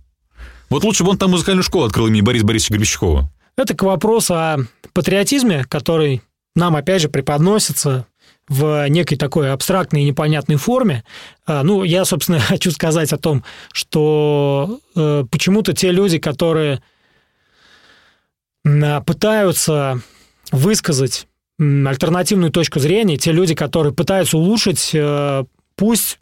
[0.73, 3.31] Вот лучше бы он там музыкальную школу открыл имени Бориса Борисовича Гребенщикова.
[3.59, 4.57] Это к вопросу о
[4.95, 6.23] патриотизме, который
[6.57, 8.07] нам, опять же, преподносится
[8.49, 11.05] в некой такой абстрактной и непонятной форме.
[11.45, 13.45] А, ну, я, собственно, хочу сказать о том,
[13.75, 16.83] что э, почему-то те люди, которые
[18.65, 20.01] пытаются
[20.53, 21.27] высказать
[21.59, 25.45] альтернативную точку зрения, те люди, которые пытаются улучшить, э,
[25.77, 26.19] пусть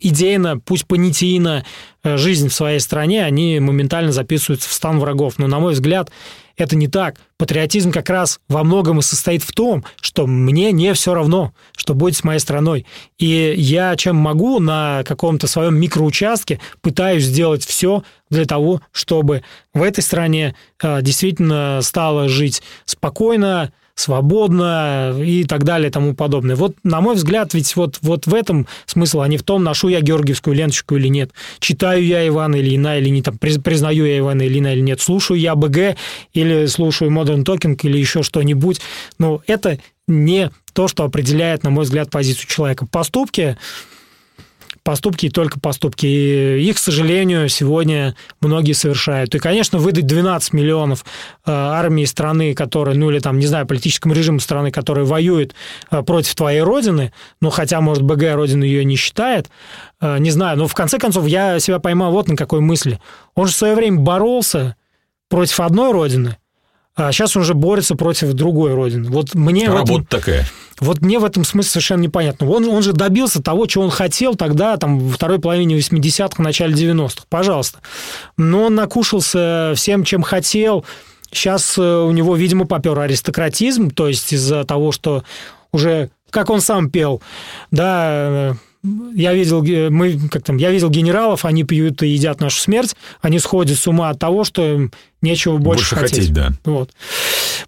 [0.00, 1.64] идейно, пусть понятийно
[2.02, 5.34] э, жизнь в своей стране, они моментально записываются в стан врагов.
[5.38, 6.10] Но, на мой взгляд,
[6.56, 7.16] это не так.
[7.36, 11.94] Патриотизм как раз во многом и состоит в том, что мне не все равно, что
[11.94, 12.86] будет с моей страной.
[13.18, 19.42] И я чем могу на каком-то своем микроучастке пытаюсь сделать все для того, чтобы
[19.74, 26.54] в этой стране э, действительно стало жить спокойно, свободно и так далее и тому подобное.
[26.54, 29.88] Вот, на мой взгляд, ведь вот, вот в этом смысл, а не в том, ношу
[29.88, 34.46] я георгиевскую ленточку или нет, читаю я Ивана Ильина или не, там, признаю я Ивана
[34.46, 35.96] Ильина или нет, слушаю я БГ
[36.34, 38.80] или слушаю Modern Talking или еще что-нибудь.
[39.18, 42.86] Но это не то, что определяет, на мой взгляд, позицию человека.
[42.86, 43.56] Поступки
[44.86, 46.06] поступки и только поступки.
[46.06, 49.34] И их, к сожалению, сегодня многие совершают.
[49.34, 51.04] И, конечно, выдать 12 миллионов
[51.44, 55.56] э, армии страны, которая, ну или там, не знаю, политическому режиму страны, которая воюет
[55.90, 59.50] э, против твоей родины, ну хотя, может, БГ родину ее не считает,
[60.00, 63.00] э, не знаю, но в конце концов я себя поймал вот на какой мысли.
[63.34, 64.76] Он же в свое время боролся
[65.28, 66.36] против одной родины,
[66.94, 69.10] а сейчас он уже борется против другой родины.
[69.10, 70.46] Вот мне Работа этом, такая.
[70.80, 72.48] Вот мне в этом смысле совершенно непонятно.
[72.48, 76.74] Он, он же добился того, чего он хотел тогда, там, во второй половине 80-х, начале
[76.74, 77.24] 90-х.
[77.28, 77.78] Пожалуйста.
[78.36, 80.84] Но он накушался всем, чем хотел.
[81.30, 85.24] Сейчас э, у него, видимо, попер аристократизм, то есть из-за того, что
[85.72, 87.20] уже, как он сам пел,
[87.70, 88.54] да, э,
[89.14, 93.38] я видел, мы, как там, я видел генералов, они пьют и едят нашу смерть, они
[93.38, 94.92] сходят с ума от того, что им
[95.22, 96.28] нечего больше, больше хотеть.
[96.28, 96.32] хотеть.
[96.32, 96.52] да.
[96.64, 96.90] Вот.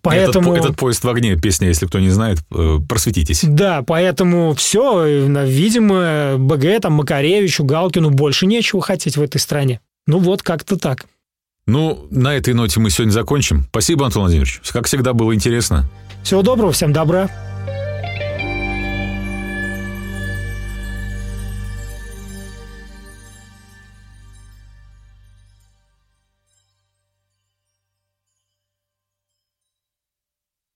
[0.02, 0.52] Поэтому...
[0.52, 3.42] Этот, этот поезд в огне, песня, если кто не знает, э, просветитесь.
[3.42, 9.80] Да, поэтому все, видимо, БГ, там, Макаревичу, Галкину больше нечего хотеть в этой стране.
[10.06, 11.06] Ну вот, как-то так.
[11.66, 13.66] Ну, на этой ноте мы сегодня закончим.
[13.68, 14.60] Спасибо, Антон Владимирович.
[14.72, 15.88] Как всегда, было интересно.
[16.22, 17.28] Всего доброго, всем добра.